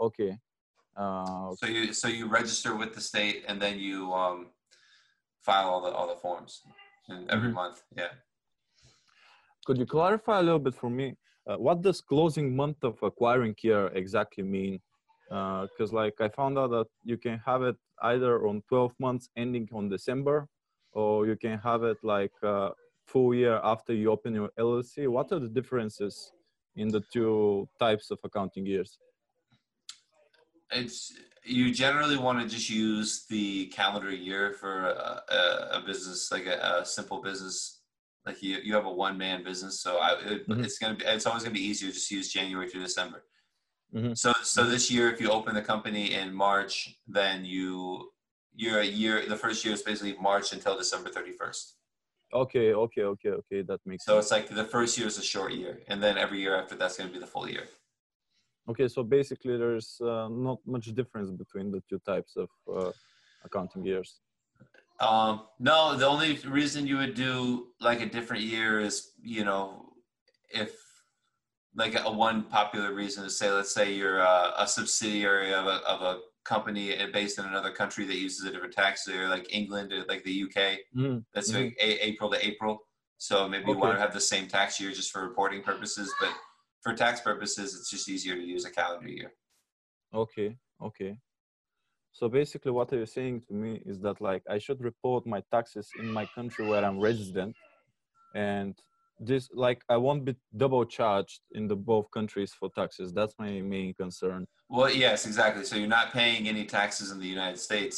Okay. 0.00 0.38
Uh, 0.96 1.54
So 1.56 1.66
you 1.66 1.92
so 1.92 2.06
you 2.08 2.28
register 2.28 2.76
with 2.76 2.94
the 2.94 3.00
state 3.00 3.44
and 3.48 3.60
then 3.60 3.78
you 3.80 4.12
um 4.14 4.52
file 5.42 5.68
all 5.70 5.80
the 5.80 5.90
all 5.90 6.06
the 6.06 6.20
forms 6.20 6.62
and 7.08 7.28
every 7.30 7.48
Mhm. 7.50 7.54
month. 7.54 7.82
Yeah. 7.96 8.12
could 9.66 9.76
you 9.78 9.86
clarify 9.86 10.38
a 10.38 10.42
little 10.42 10.58
bit 10.68 10.74
for 10.74 10.88
me? 10.88 11.16
Uh, 11.46 11.56
what 11.58 11.82
does 11.82 12.00
closing 12.00 12.56
month 12.56 12.82
of 12.84 13.02
acquiring 13.02 13.54
year 13.62 13.88
exactly 13.88 14.42
mean? 14.42 14.80
Because 15.28 15.92
like 15.92 16.14
I 16.20 16.28
found 16.28 16.58
out 16.58 16.70
that 16.70 16.86
you 17.04 17.16
can 17.18 17.38
have 17.44 17.62
it 17.62 17.76
either 18.02 18.46
on 18.46 18.62
12 18.68 18.92
months 18.98 19.28
ending 19.36 19.68
on 19.72 19.88
December, 19.88 20.48
or 20.92 21.26
you 21.26 21.36
can 21.36 21.58
have 21.58 21.82
it 21.84 21.98
like 22.02 22.32
uh, 22.42 22.70
full 23.06 23.34
year 23.34 23.60
after 23.62 23.92
you 23.92 24.10
open 24.10 24.34
your 24.34 24.50
LLC. 24.58 25.08
What 25.08 25.30
are 25.32 25.38
the 25.38 25.48
differences 25.48 26.32
in 26.76 26.88
the 26.88 27.02
two 27.12 27.68
types 27.78 28.10
of 28.10 28.18
accounting 28.24 28.64
years? 28.66 28.98
It's 30.70 31.12
you 31.44 31.72
generally 31.72 32.18
want 32.18 32.40
to 32.42 32.46
just 32.48 32.68
use 32.68 33.24
the 33.26 33.66
calendar 33.66 34.10
year 34.10 34.52
for 34.52 34.88
a, 34.90 35.22
a, 35.30 35.68
a 35.78 35.82
business 35.86 36.30
like 36.30 36.46
a, 36.46 36.80
a 36.82 36.84
simple 36.84 37.22
business. 37.22 37.80
Like 38.26 38.42
you, 38.42 38.58
you 38.62 38.74
have 38.74 38.84
a 38.84 38.92
one 38.92 39.16
man 39.16 39.42
business, 39.42 39.80
so 39.80 39.96
I, 39.96 40.12
it, 40.20 40.48
Mhm. 40.48 40.62
it's 40.64 40.78
gonna 40.78 40.94
be 40.96 41.04
it's 41.06 41.24
always 41.24 41.42
gonna 41.42 41.54
be 41.54 41.64
easier 41.64 41.90
just 41.90 42.08
to 42.08 42.16
use 42.16 42.30
January 42.30 42.68
to 42.70 42.78
December. 42.78 43.24
Mhm. 43.94 44.16
So 44.16 44.32
so 44.42 44.64
this 44.64 44.90
year, 44.90 45.10
if 45.10 45.20
you 45.20 45.30
open 45.30 45.54
the 45.54 45.62
company 45.62 46.14
in 46.14 46.32
March, 46.34 46.96
then 47.06 47.44
you 47.44 48.12
you're 48.54 48.80
a 48.80 48.86
year. 48.86 49.24
The 49.26 49.36
first 49.36 49.64
year 49.64 49.74
is 49.74 49.82
basically 49.82 50.16
March 50.20 50.52
until 50.52 50.76
December 50.76 51.08
thirty 51.10 51.32
first. 51.32 51.76
Okay, 52.32 52.74
okay, 52.74 53.02
okay, 53.02 53.30
okay. 53.30 53.62
That 53.62 53.80
makes 53.86 54.04
So 54.04 54.12
sense. 54.12 54.26
it's 54.26 54.32
like 54.32 54.48
the 54.54 54.64
first 54.64 54.98
year 54.98 55.06
is 55.06 55.18
a 55.18 55.22
short 55.22 55.52
year, 55.52 55.80
and 55.88 56.02
then 56.02 56.18
every 56.18 56.40
year 56.40 56.54
after 56.54 56.74
that's 56.74 56.96
gonna 56.98 57.10
be 57.10 57.18
the 57.18 57.26
full 57.26 57.48
year. 57.48 57.68
Okay, 58.68 58.88
so 58.88 59.02
basically 59.02 59.56
there's 59.56 59.98
uh, 60.02 60.28
not 60.28 60.58
much 60.66 60.86
difference 60.94 61.30
between 61.30 61.70
the 61.72 61.82
two 61.88 61.98
types 62.00 62.36
of 62.36 62.50
uh, 62.70 62.92
accounting 63.42 63.82
years. 63.86 64.20
Um, 65.00 65.46
no, 65.58 65.96
the 65.96 66.06
only 66.06 66.36
reason 66.44 66.86
you 66.86 66.98
would 66.98 67.14
do 67.14 67.68
like 67.80 68.02
a 68.02 68.06
different 68.06 68.42
year 68.42 68.80
is, 68.80 69.12
you 69.22 69.44
know, 69.44 69.92
if 70.50 70.72
like 71.78 71.94
a 71.94 72.10
one 72.10 72.42
popular 72.42 72.92
reason 72.92 73.22
to 73.22 73.30
say, 73.30 73.50
let's 73.50 73.72
say 73.72 73.94
you're 73.94 74.18
a, 74.18 74.52
a 74.58 74.66
subsidiary 74.66 75.54
of 75.54 75.66
a, 75.66 75.76
of 75.92 76.02
a 76.02 76.20
company 76.44 76.94
based 77.12 77.38
in 77.38 77.44
another 77.44 77.70
country 77.70 78.04
that 78.04 78.16
uses 78.16 78.44
a 78.44 78.50
different 78.50 78.74
tax 78.74 79.06
year, 79.06 79.28
like 79.28 79.46
England 79.54 79.92
or 79.92 80.04
like 80.12 80.24
the 80.24 80.36
UK, 80.44 80.58
Mhm. 80.96 81.24
that's 81.32 81.52
Mhm. 81.52 81.58
like 81.60 81.76
a, 81.80 81.88
April 82.08 82.30
to 82.30 82.38
April. 82.44 82.74
So 83.18 83.48
maybe 83.48 83.70
you 83.70 83.78
want 83.78 83.94
to 83.96 84.00
have 84.00 84.12
the 84.12 84.20
same 84.20 84.48
tax 84.48 84.80
year 84.80 84.90
just 84.90 85.10
for 85.12 85.22
reporting 85.28 85.62
purposes, 85.62 86.12
but 86.20 86.32
for 86.82 86.94
tax 86.94 87.20
purposes, 87.20 87.74
it's 87.76 87.90
just 87.90 88.08
easier 88.08 88.34
to 88.34 88.44
use 88.54 88.64
a 88.64 88.70
calendar 88.70 89.08
year. 89.08 89.32
Okay, 90.12 90.56
okay. 90.82 91.16
So 92.12 92.28
basically, 92.28 92.72
what 92.72 92.90
you're 92.90 93.06
saying 93.06 93.42
to 93.48 93.54
me 93.54 93.82
is 93.86 94.00
that 94.00 94.20
like 94.20 94.42
I 94.48 94.58
should 94.58 94.80
report 94.82 95.26
my 95.26 95.42
taxes 95.52 95.92
in 95.96 96.12
my 96.12 96.26
country 96.26 96.64
where 96.64 96.84
I'm 96.84 96.98
resident, 96.98 97.54
and 98.34 98.74
this 99.20 99.48
like 99.52 99.82
I 99.88 99.96
won't 99.96 100.24
be 100.24 100.36
double 100.56 100.84
charged 100.84 101.40
in 101.52 101.66
the 101.68 101.76
both 101.76 102.10
countries 102.10 102.52
for 102.58 102.70
taxes. 102.74 103.12
That's 103.12 103.34
my 103.38 103.60
main 103.60 103.94
concern. 103.94 104.46
Well, 104.68 104.90
yes, 104.90 105.26
exactly. 105.26 105.64
So 105.64 105.76
you're 105.76 105.88
not 105.88 106.12
paying 106.12 106.48
any 106.48 106.64
taxes 106.64 107.10
in 107.10 107.18
the 107.18 107.26
United 107.26 107.58
States. 107.58 107.96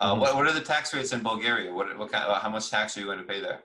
Uh, 0.00 0.14
Mhm. 0.14 0.20
what, 0.20 0.34
what 0.36 0.46
are 0.46 0.52
the 0.52 0.60
tax 0.74 0.94
rates 0.94 1.12
in 1.12 1.22
Bulgaria? 1.22 1.72
What, 1.72 1.86
what 1.98 2.10
kind, 2.12 2.24
how 2.40 2.48
much 2.48 2.70
tax 2.70 2.96
are 2.96 3.00
you 3.00 3.06
going 3.06 3.18
to 3.18 3.24
pay 3.24 3.40
there? 3.40 3.60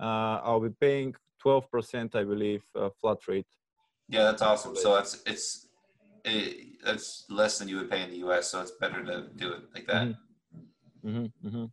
Uh, 0.00 0.40
I'll 0.42 0.60
be 0.60 0.70
paying 0.70 1.14
12%, 1.44 2.14
I 2.14 2.24
believe, 2.24 2.62
uh, 2.74 2.88
flat 3.00 3.18
rate. 3.28 3.46
Yeah, 4.08 4.24
that's 4.24 4.42
awesome. 4.42 4.74
So 4.76 4.94
that's 4.94 5.22
it's 5.26 5.68
it, 6.24 6.82
that's 6.84 7.24
less 7.28 7.58
than 7.58 7.68
you 7.68 7.76
would 7.78 7.90
pay 7.90 8.02
in 8.02 8.10
the 8.10 8.16
U.S. 8.18 8.48
So 8.50 8.60
it's 8.60 8.72
better 8.72 9.04
to 9.04 9.28
do 9.36 9.52
it 9.52 9.62
like 9.74 9.86
that. 9.86 10.14
hmm 11.02 11.26
hmm 11.42 11.64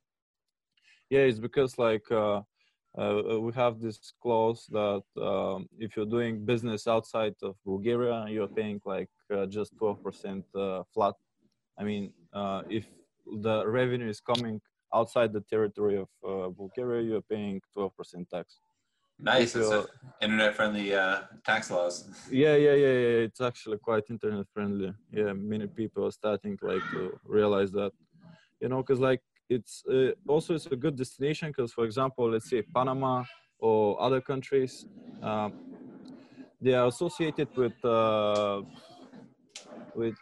Yeah, 1.09 1.21
it's 1.29 1.39
because 1.39 1.77
like 1.77 2.11
uh, 2.11 2.41
uh, 2.97 3.39
we 3.39 3.51
have 3.53 3.79
this 3.79 4.13
clause 4.21 4.67
that 4.71 5.03
um, 5.21 5.67
if 5.79 5.95
you're 5.95 6.05
doing 6.05 6.45
business 6.45 6.87
outside 6.87 7.35
of 7.41 7.55
Bulgaria, 7.65 8.25
you're 8.29 8.47
paying 8.47 8.79
like 8.85 9.09
uh, 9.33 9.45
just 9.47 9.75
12% 9.77 10.43
uh, 10.55 10.83
flat. 10.93 11.15
I 11.79 11.83
mean, 11.83 12.13
uh, 12.33 12.61
if 12.69 12.85
the 13.41 13.65
revenue 13.67 14.09
is 14.09 14.19
coming 14.19 14.61
outside 14.93 15.33
the 15.33 15.41
territory 15.41 15.97
of 15.97 16.09
uh, 16.23 16.49
Bulgaria, 16.49 17.01
you're 17.01 17.21
paying 17.21 17.61
12% 17.75 18.29
tax. 18.29 18.59
Nice. 19.19 19.55
It's 19.55 19.87
internet-friendly 20.21 20.93
uh, 20.93 21.21
tax 21.45 21.71
laws. 21.71 22.09
Yeah, 22.29 22.55
yeah, 22.55 22.73
yeah, 22.73 22.93
yeah. 23.05 23.27
It's 23.27 23.41
actually 23.41 23.77
quite 23.77 24.03
internet 24.09 24.45
friendly. 24.53 24.93
Yeah, 25.11 25.33
many 25.33 25.67
people 25.67 26.05
are 26.05 26.11
starting 26.11 26.57
like 26.61 26.81
to 26.91 27.19
realize 27.25 27.71
that, 27.71 27.91
you 28.59 28.69
know, 28.69 28.77
because 28.77 28.99
like 28.99 29.21
it's 29.49 29.83
uh, 29.91 30.11
also 30.27 30.55
it's 30.55 30.65
a 30.67 30.75
good 30.75 30.95
destination 30.95 31.49
because, 31.49 31.71
for 31.73 31.85
example, 31.85 32.31
let's 32.31 32.49
say 32.49 32.61
Panama 32.73 33.23
or 33.59 34.01
other 34.01 34.21
countries, 34.21 34.85
um, 35.21 35.53
they 36.61 36.73
are 36.73 36.87
associated 36.87 37.49
with 37.55 37.73
uh, 37.83 38.61
with 39.93 40.15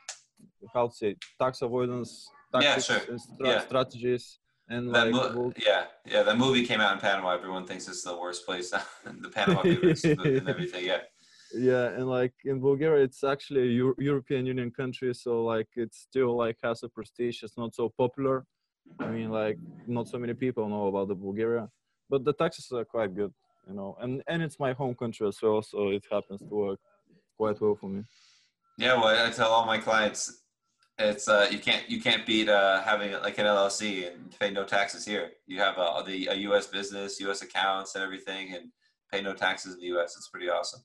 how 0.74 0.88
to 0.88 0.94
say 0.94 1.16
tax 1.40 1.62
avoidance 1.62 2.28
Yeah, 2.60 2.78
sure. 2.80 2.98
and 3.10 3.22
stra- 3.22 3.48
Yeah. 3.50 3.60
strategies 3.60 4.40
and 4.70 4.92
That 4.94 5.12
like 5.12 5.34
mo- 5.34 5.54
yeah, 5.58 5.86
yeah. 6.06 6.24
That 6.24 6.38
movie 6.38 6.66
came 6.66 6.82
out 6.82 6.94
in 6.94 7.00
Panama. 7.00 7.30
Everyone 7.30 7.66
thinks 7.66 7.88
it's 7.88 8.04
the 8.04 8.18
worst 8.18 8.46
place. 8.46 8.70
the 9.06 9.30
Panama 9.30 9.62
Papers 9.62 10.04
and 10.06 10.48
everything. 10.54 10.86
Yeah. 10.86 11.02
yeah 11.54 11.88
and 11.98 12.08
like 12.08 12.34
in 12.46 12.58
bulgaria 12.62 13.04
it's 13.04 13.24
actually 13.34 13.62
a 13.70 13.72
Euro- 13.82 14.00
european 14.12 14.46
union 14.54 14.72
country 14.72 15.14
so 15.14 15.32
like 15.54 15.68
it's 15.84 16.00
still 16.10 16.32
like 16.44 16.58
has 16.64 16.82
a 16.84 16.90
prestige 16.98 17.44
it's 17.44 17.58
not 17.58 17.72
so 17.76 17.86
popular 18.04 18.46
i 19.00 19.08
mean 19.08 19.30
like 19.30 19.58
not 19.88 20.08
so 20.08 20.18
many 20.18 20.34
people 20.34 20.68
know 20.68 20.88
about 20.88 21.08
the 21.08 21.16
bulgaria 21.16 21.68
but 22.10 22.24
the 22.24 22.34
taxes 22.34 22.72
are 22.72 22.86
quite 22.86 23.14
good 23.16 23.34
you 23.68 23.74
know 23.74 23.96
and 24.02 24.22
and 24.28 24.42
it's 24.44 24.60
my 24.60 24.74
home 24.74 24.96
country 24.96 25.28
as 25.28 25.38
well 25.42 25.62
so 25.62 25.90
it 25.90 26.04
happens 26.12 26.42
to 26.48 26.56
work 26.56 26.80
quite 27.38 27.60
well 27.62 27.76
for 27.76 27.90
me 27.90 28.04
Yeah, 28.78 28.96
well, 29.02 29.28
I 29.28 29.30
tell 29.32 29.52
all 29.56 29.66
my 29.66 29.78
clients, 29.88 30.22
it's 30.98 31.28
uh, 31.28 31.46
you 31.54 31.60
can't 31.60 31.84
you 31.94 32.00
can't 32.02 32.26
beat 32.26 32.50
uh, 32.50 32.82
having 32.82 33.12
like 33.28 33.38
an 33.42 33.46
LLC 33.46 34.08
and 34.08 34.20
pay 34.40 34.50
no 34.52 34.64
taxes 34.66 35.04
here. 35.12 35.26
You 35.48 35.60
have 35.66 35.78
uh, 35.78 36.02
the 36.10 36.18
a 36.34 36.36
U.S. 36.50 36.66
business, 36.78 37.20
U.S. 37.28 37.42
accounts, 37.48 37.96
and 37.96 38.04
everything, 38.04 38.44
and 38.56 38.64
pay 39.12 39.22
no 39.22 39.34
taxes 39.34 39.74
in 39.76 39.80
the 39.82 39.88
U.S. 39.96 40.10
It's 40.18 40.30
pretty 40.34 40.50
awesome. 40.50 40.82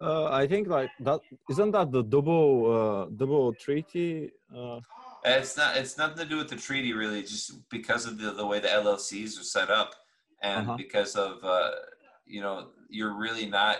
uh, 0.00 0.26
i 0.42 0.46
think 0.46 0.68
like 0.68 0.90
that 1.00 1.20
isn't 1.48 1.70
that 1.72 1.90
the 1.92 2.02
double 2.02 2.46
uh, 2.76 3.02
double 3.16 3.52
treaty 3.54 4.30
uh, 4.54 4.78
It's 5.24 5.56
not 5.56 5.76
it's 5.76 5.98
nothing 5.98 6.18
to 6.18 6.24
do 6.24 6.36
with 6.36 6.48
the 6.48 6.56
treaty 6.56 6.92
really, 6.92 7.22
just 7.22 7.68
because 7.70 8.06
of 8.06 8.18
the 8.18 8.32
the 8.32 8.46
way 8.46 8.60
the 8.60 8.68
LLCs 8.68 9.38
are 9.40 9.44
set 9.44 9.70
up, 9.70 9.94
and 10.42 10.68
Uh-huh. 10.68 10.76
because 10.76 11.16
of 11.16 11.42
uh, 11.44 11.70
you 12.26 12.40
know 12.40 12.70
you're 12.88 13.14
really 13.14 13.46
not 13.46 13.78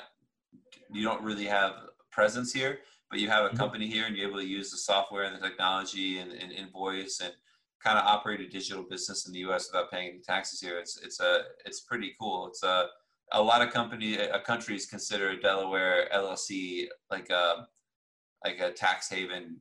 you 0.90 1.02
don't 1.02 1.22
really 1.22 1.46
have 1.46 1.72
presence 2.10 2.52
here, 2.52 2.80
but 3.10 3.18
you 3.20 3.28
have 3.28 3.44
a 3.44 3.50
Mhm. 3.50 3.56
company 3.56 3.86
here 3.86 4.06
and 4.06 4.16
you're 4.16 4.28
able 4.28 4.40
to 4.40 4.46
use 4.46 4.70
the 4.70 4.76
software 4.78 5.24
and 5.24 5.36
the 5.36 5.40
technology 5.48 6.18
and, 6.18 6.32
and 6.32 6.50
invoice 6.52 7.20
and 7.20 7.34
kind 7.80 7.98
of 7.98 8.04
operate 8.06 8.40
a 8.40 8.48
digital 8.48 8.82
business 8.82 9.26
in 9.26 9.32
the 9.32 9.40
U.S. 9.40 9.68
without 9.70 9.90
paying 9.90 10.08
any 10.10 10.20
taxes 10.20 10.60
here. 10.60 10.78
It's 10.78 10.96
it's 10.98 11.20
a 11.20 11.44
it's 11.64 11.80
pretty 11.80 12.14
cool. 12.20 12.48
It's 12.48 12.62
a 12.62 12.88
a 13.32 13.42
lot 13.42 13.60
of 13.62 13.72
company 13.72 14.18
uh, 14.18 14.38
countries 14.40 14.86
consider 14.86 15.36
Delaware 15.36 16.08
LLC 16.12 16.88
like 17.10 17.30
a 17.30 17.68
like 18.44 18.60
a 18.60 18.72
tax 18.72 19.08
haven 19.08 19.60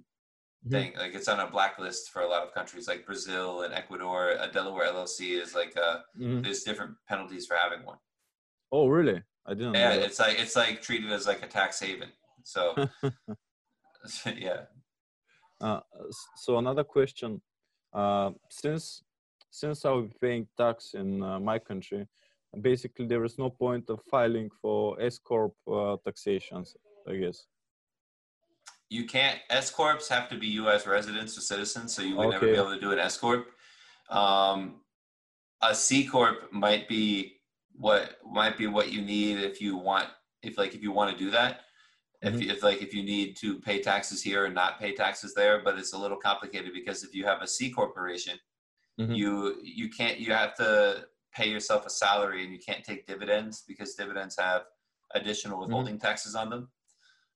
Mhm. 0.66 0.72
thing. 0.72 0.94
Like 0.98 1.14
it's 1.14 1.28
on 1.28 1.40
a 1.40 1.50
blacklist 1.50 2.12
for 2.12 2.22
a 2.22 2.28
lot 2.28 2.44
of 2.44 2.54
countries, 2.54 2.88
like 2.88 3.06
Brazil 3.06 3.62
and 3.64 3.74
Ecuador. 3.74 4.32
A 4.40 4.48
Delaware 4.52 4.88
LLC 4.88 5.40
is 5.42 5.54
like 5.54 5.76
uh 5.78 6.00
mhm. 6.18 6.44
there's 6.44 6.64
different 6.64 6.96
penalties 7.08 7.46
for 7.48 7.56
having 7.56 7.86
one. 7.86 7.98
oh 8.72 8.88
really 8.88 9.22
i 9.46 9.54
didn't 9.54 9.76
Yeah, 9.76 9.94
it's 10.06 10.20
like 10.20 10.38
it's 10.44 10.56
like 10.56 10.82
treated 10.82 11.12
as 11.12 11.26
like 11.28 11.42
a 11.44 11.48
tax 11.48 11.80
haven. 11.80 12.10
So 12.44 12.62
yeah. 14.48 14.62
Uh, 15.62 15.80
so 16.36 16.58
another 16.58 16.84
question, 16.84 17.42
uh, 17.94 18.32
since 18.50 19.04
since 19.52 19.86
I'll 19.86 20.02
be 20.02 20.14
paying 20.22 20.48
tax 20.58 20.96
in 20.96 21.24
uh, 21.24 21.40
my 21.40 21.58
country, 21.60 22.08
basically 22.62 23.06
there 23.08 23.24
is 23.24 23.38
no 23.38 23.50
point 23.50 23.90
of 23.90 24.02
filing 24.12 24.50
for 24.62 25.00
S 25.02 25.18
corp 25.18 25.54
uh, 25.68 25.96
taxations, 26.06 26.76
I 27.08 27.16
guess. 27.16 27.48
You 28.90 29.06
can't 29.06 29.40
S 29.50 29.72
corps 29.72 30.08
have 30.10 30.30
to 30.30 30.38
be 30.38 30.48
U.S. 30.48 30.86
residents 30.86 31.38
or 31.38 31.42
citizens, 31.42 31.94
so 31.96 32.02
you 32.02 32.16
would 32.18 32.30
never 32.30 32.46
be 32.46 32.56
able 32.56 32.74
to 32.74 32.80
do 32.80 32.92
an 32.92 33.00
S 33.00 33.18
corp. 33.18 33.48
Um, 34.10 34.82
a 35.62 35.74
C 35.74 36.06
corp 36.06 36.52
might 36.54 36.88
be 36.88 37.38
what 37.72 38.18
might 38.32 38.58
be 38.58 38.68
what 38.68 38.92
you 38.92 39.02
need 39.02 39.40
if 39.40 39.60
you 39.60 39.76
want 39.76 40.10
if 40.44 40.58
like 40.58 40.76
if 40.76 40.84
you 40.84 40.92
want 40.92 41.12
to 41.12 41.18
do 41.18 41.32
that. 41.32 41.62
If, 42.22 42.36
Mhm. 42.36 42.42
you 42.44 42.52
if 42.52 42.64
like 42.64 42.82
if 42.82 42.94
you 42.94 43.04
need 43.04 43.36
to 43.38 43.60
pay 43.60 43.82
taxes 43.82 44.22
here 44.22 44.46
and 44.46 44.54
not 44.56 44.80
pay 44.80 44.94
taxes 44.94 45.34
there, 45.34 45.62
but 45.64 45.78
it's 45.80 45.94
a 45.94 45.98
little 45.98 46.18
complicated 46.18 46.72
because 46.74 47.04
if 47.04 47.14
you 47.16 47.26
have 47.26 47.42
a 47.42 47.48
C 47.48 47.72
corporation, 47.72 48.40
Mhm. 49.00 49.16
you 49.18 49.60
you 49.64 49.90
can't 49.90 50.20
you 50.20 50.32
have 50.32 50.56
to 50.56 51.08
pay 51.34 51.50
yourself 51.50 51.86
a 51.86 51.90
salary 51.90 52.44
and 52.44 52.54
you 52.54 52.60
can't 52.60 52.84
take 52.86 53.08
dividends 53.08 53.64
because 53.68 53.96
dividends 53.96 54.38
have 54.40 54.68
additional 55.16 55.60
withholding 55.60 56.00
taxes 56.00 56.36
on 56.36 56.50
them. 56.50 56.72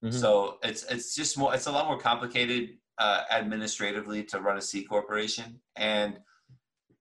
Mhm. 0.04 0.14
So 0.14 0.60
it's 0.64 0.84
it's 0.84 1.16
just 1.16 1.38
more 1.38 1.54
it's 1.54 1.68
a 1.68 1.72
lot 1.72 1.86
more 1.88 1.98
complicated 2.00 2.78
uh, 2.98 3.24
administratively 3.32 4.24
to 4.26 4.40
run 4.42 4.58
a 4.58 4.62
C 4.62 4.84
corporation, 4.84 5.62
and 5.76 6.20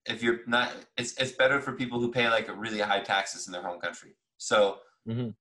if 0.06 0.22
you're 0.22 0.40
not, 0.46 0.72
it's 0.96 1.12
it's 1.14 1.32
better 1.32 1.60
for 1.60 1.72
people 1.72 2.00
who 2.00 2.10
pay 2.10 2.28
like 2.28 2.48
really 2.56 2.80
high 2.80 3.00
taxes 3.00 3.46
in 3.46 3.52
their 3.52 3.62
home 3.62 3.80
country. 3.80 4.16
So 4.36 4.80
Mhm. 5.06 5.34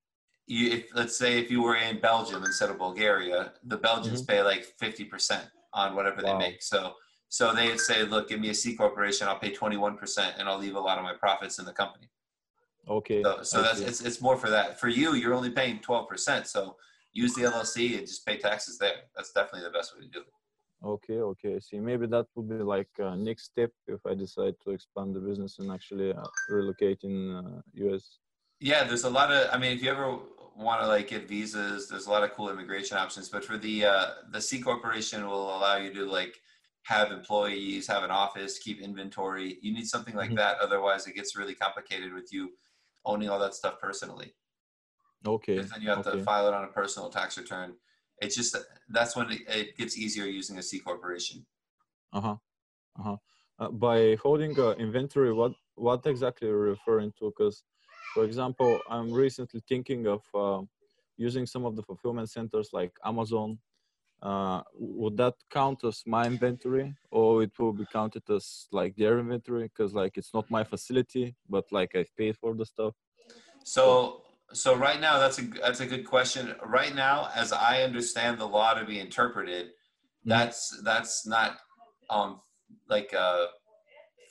you 0.46 0.70
if 0.70 0.94
let's 0.94 1.16
say 1.16 1.38
if 1.38 1.50
you 1.50 1.62
were 1.62 1.76
in 1.76 2.00
Belgium 2.00 2.44
instead 2.44 2.70
of 2.70 2.78
Bulgaria, 2.78 3.54
the 3.64 3.76
Belgians 3.76 4.22
pay 4.22 4.42
like 4.42 4.64
fifty 4.78 5.04
percent 5.04 5.48
on 5.72 5.94
whatever 5.96 6.22
they 6.22 6.34
make. 6.34 6.62
So 6.62 6.94
so 7.30 7.52
they'd 7.52 7.78
say, 7.78 8.04
look, 8.04 8.28
give 8.28 8.40
me 8.40 8.48
a 8.50 8.54
C 8.54 8.74
corporation, 8.74 9.28
I'll 9.28 9.38
pay 9.38 9.52
twenty 9.52 9.76
one 9.76 9.96
percent, 9.98 10.36
and 10.38 10.48
I'll 10.48 10.58
leave 10.58 10.76
a 10.76 10.80
lot 10.80 10.96
of 10.98 11.04
my 11.04 11.14
profits 11.14 11.58
in 11.58 11.64
the 11.66 11.72
company. 11.72 12.08
Okay. 12.88 13.22
So, 13.22 13.42
so 13.42 13.62
that's 13.62 13.80
it's, 13.80 14.00
it's 14.00 14.20
more 14.20 14.36
for 14.36 14.48
that. 14.48 14.80
For 14.80 14.88
you, 14.88 15.14
you're 15.14 15.34
only 15.34 15.50
paying 15.50 15.80
twelve 15.80 16.08
percent. 16.08 16.46
So 16.46 16.76
use 17.22 17.32
the 17.34 17.42
LLC 17.52 17.78
and 17.98 18.06
just 18.12 18.24
pay 18.26 18.36
taxes 18.48 18.74
there. 18.82 18.98
That's 19.14 19.32
definitely 19.38 19.64
the 19.68 19.76
best 19.78 19.88
way 19.94 20.00
to 20.06 20.10
do 20.18 20.20
it. 20.28 20.34
Okay, 20.94 21.18
okay. 21.32 21.52
I 21.56 21.60
see, 21.68 21.80
maybe 21.90 22.06
that 22.14 22.26
would 22.34 22.48
be 22.48 22.62
like 22.76 22.92
uh, 23.06 23.16
next 23.28 23.44
step 23.52 23.72
if 23.94 24.00
I 24.10 24.14
decide 24.24 24.54
to 24.64 24.70
expand 24.76 25.08
the 25.16 25.20
business 25.28 25.58
and 25.58 25.68
actually 25.76 26.10
uh, 26.12 26.28
relocate 26.56 27.00
in 27.02 27.16
uh, 27.34 27.60
US. 27.86 28.04
Yeah, 28.60 28.84
there's 28.84 29.04
a 29.12 29.14
lot 29.18 29.28
of. 29.36 29.40
I 29.54 29.56
mean, 29.58 29.72
if 29.76 29.80
you 29.82 29.90
ever 29.96 30.08
want 30.56 30.80
to 30.82 30.86
like 30.94 31.08
get 31.14 31.28
visas, 31.28 31.88
there's 31.88 32.06
a 32.06 32.10
lot 32.16 32.22
of 32.26 32.30
cool 32.36 32.48
immigration 32.54 32.96
options. 33.04 33.28
But 33.34 33.44
for 33.48 33.56
the 33.66 33.76
uh, 33.92 34.06
the 34.34 34.40
C 34.48 34.60
corporation 34.68 35.20
will 35.30 35.46
allow 35.56 35.76
you 35.84 35.90
to 35.98 36.04
like 36.18 36.34
have 36.94 37.10
employees, 37.12 37.86
have 37.94 38.04
an 38.08 38.10
office, 38.24 38.52
keep 38.66 38.80
inventory. 38.88 39.58
You 39.64 39.72
need 39.76 39.86
something 39.94 40.16
like 40.22 40.30
Mhm. 40.30 40.36
that. 40.42 40.54
Otherwise, 40.66 41.02
it 41.08 41.14
gets 41.18 41.36
really 41.40 41.56
complicated 41.64 42.10
with 42.18 42.28
you 42.32 42.42
owning 43.04 43.28
all 43.30 43.40
that 43.44 43.54
stuff 43.54 43.76
personally. 43.86 44.28
Okay. 45.26 45.56
Because 45.56 45.70
then 45.70 45.82
you 45.82 45.88
have 45.90 46.06
okay. 46.06 46.18
to 46.18 46.24
file 46.24 46.48
it 46.48 46.54
on 46.54 46.64
a 46.64 46.68
personal 46.68 47.10
tax 47.10 47.36
return. 47.36 47.74
It's 48.20 48.34
just 48.34 48.56
that's 48.88 49.16
when 49.16 49.30
it, 49.30 49.42
it 49.48 49.76
gets 49.76 49.96
easier 49.96 50.26
using 50.26 50.58
a 50.58 50.62
C 50.62 50.80
corporation. 50.80 51.46
Uh-huh. 52.12 52.36
Uh-huh. 52.98 53.16
Uh, 53.58 53.70
by 53.70 54.16
holding 54.22 54.58
uh, 54.58 54.70
inventory, 54.72 55.32
what 55.32 55.52
what 55.74 56.06
exactly 56.06 56.48
are 56.48 56.52
you 56.52 56.56
referring 56.56 57.12
to? 57.18 57.32
Because, 57.36 57.64
for 58.14 58.24
example, 58.24 58.80
I'm 58.88 59.12
recently 59.12 59.62
thinking 59.68 60.06
of 60.06 60.22
uh, 60.34 60.62
using 61.16 61.46
some 61.46 61.64
of 61.64 61.76
the 61.76 61.82
fulfillment 61.82 62.30
centers 62.30 62.70
like 62.72 62.92
Amazon. 63.04 63.58
Uh, 64.20 64.62
would 64.74 65.16
that 65.16 65.34
count 65.48 65.84
as 65.84 66.02
my 66.04 66.26
inventory, 66.26 66.92
or 67.10 67.44
it 67.44 67.52
will 67.58 67.72
be 67.72 67.86
counted 67.92 68.28
as 68.30 68.66
like 68.72 68.96
their 68.96 69.20
inventory? 69.20 69.64
Because 69.64 69.94
like 69.94 70.16
it's 70.16 70.34
not 70.34 70.50
my 70.50 70.64
facility, 70.64 71.36
but 71.48 71.64
like 71.70 71.94
I've 71.94 72.14
paid 72.16 72.36
for 72.36 72.54
the 72.54 72.66
stuff. 72.66 72.94
So 73.64 74.22
so 74.52 74.74
right 74.76 75.00
now 75.00 75.18
that's 75.18 75.38
a 75.38 75.42
that's 75.42 75.80
a 75.80 75.86
good 75.86 76.06
question. 76.06 76.54
Right 76.64 76.94
now, 76.94 77.30
as 77.34 77.52
I 77.52 77.82
understand 77.82 78.38
the 78.38 78.46
law 78.46 78.74
to 78.74 78.84
be 78.84 78.98
interpreted, 79.00 79.72
Mhm. 80.24 80.28
that's 80.28 80.80
that's 80.84 81.26
not 81.26 81.58
um 82.10 82.40
like 82.88 83.12
a 83.12 83.48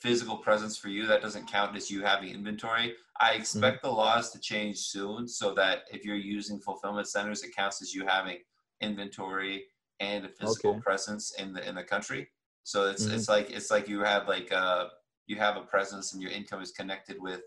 physical 0.00 0.38
presence 0.38 0.76
for 0.78 0.88
you 0.88 1.06
that 1.06 1.22
doesn't 1.22 1.50
count 1.50 1.76
as 1.76 1.90
you 1.90 2.02
having 2.02 2.32
inventory 2.32 2.94
i 3.20 3.32
expect 3.32 3.82
the 3.82 3.90
laws 3.90 4.30
to 4.30 4.38
change 4.38 4.78
soon 4.78 5.26
so 5.26 5.52
that 5.54 5.80
if 5.92 6.04
you're 6.04 6.16
using 6.16 6.60
fulfillment 6.60 7.08
centers 7.08 7.42
it 7.42 7.54
counts 7.54 7.82
as 7.82 7.94
you 7.94 8.06
having 8.06 8.38
inventory 8.80 9.64
and 10.00 10.24
a 10.24 10.28
physical 10.28 10.74
Okay. 10.74 10.82
presence 10.82 11.34
in 11.40 11.52
the 11.52 11.68
in 11.68 11.74
the 11.74 11.82
country 11.82 12.28
so 12.62 12.88
it's 12.88 13.06
Mhm. 13.06 13.08
it's 13.08 13.28
like 13.28 13.50
it's 13.50 13.70
like 13.70 13.88
you 13.88 14.00
have 14.00 14.28
like 14.28 14.52
uh 14.52 14.86
you 15.26 15.36
have 15.36 15.56
a 15.56 15.62
presence 15.62 16.12
and 16.12 16.22
your 16.22 16.30
income 16.30 16.62
is 16.62 16.70
connected 16.70 17.16
with 17.20 17.42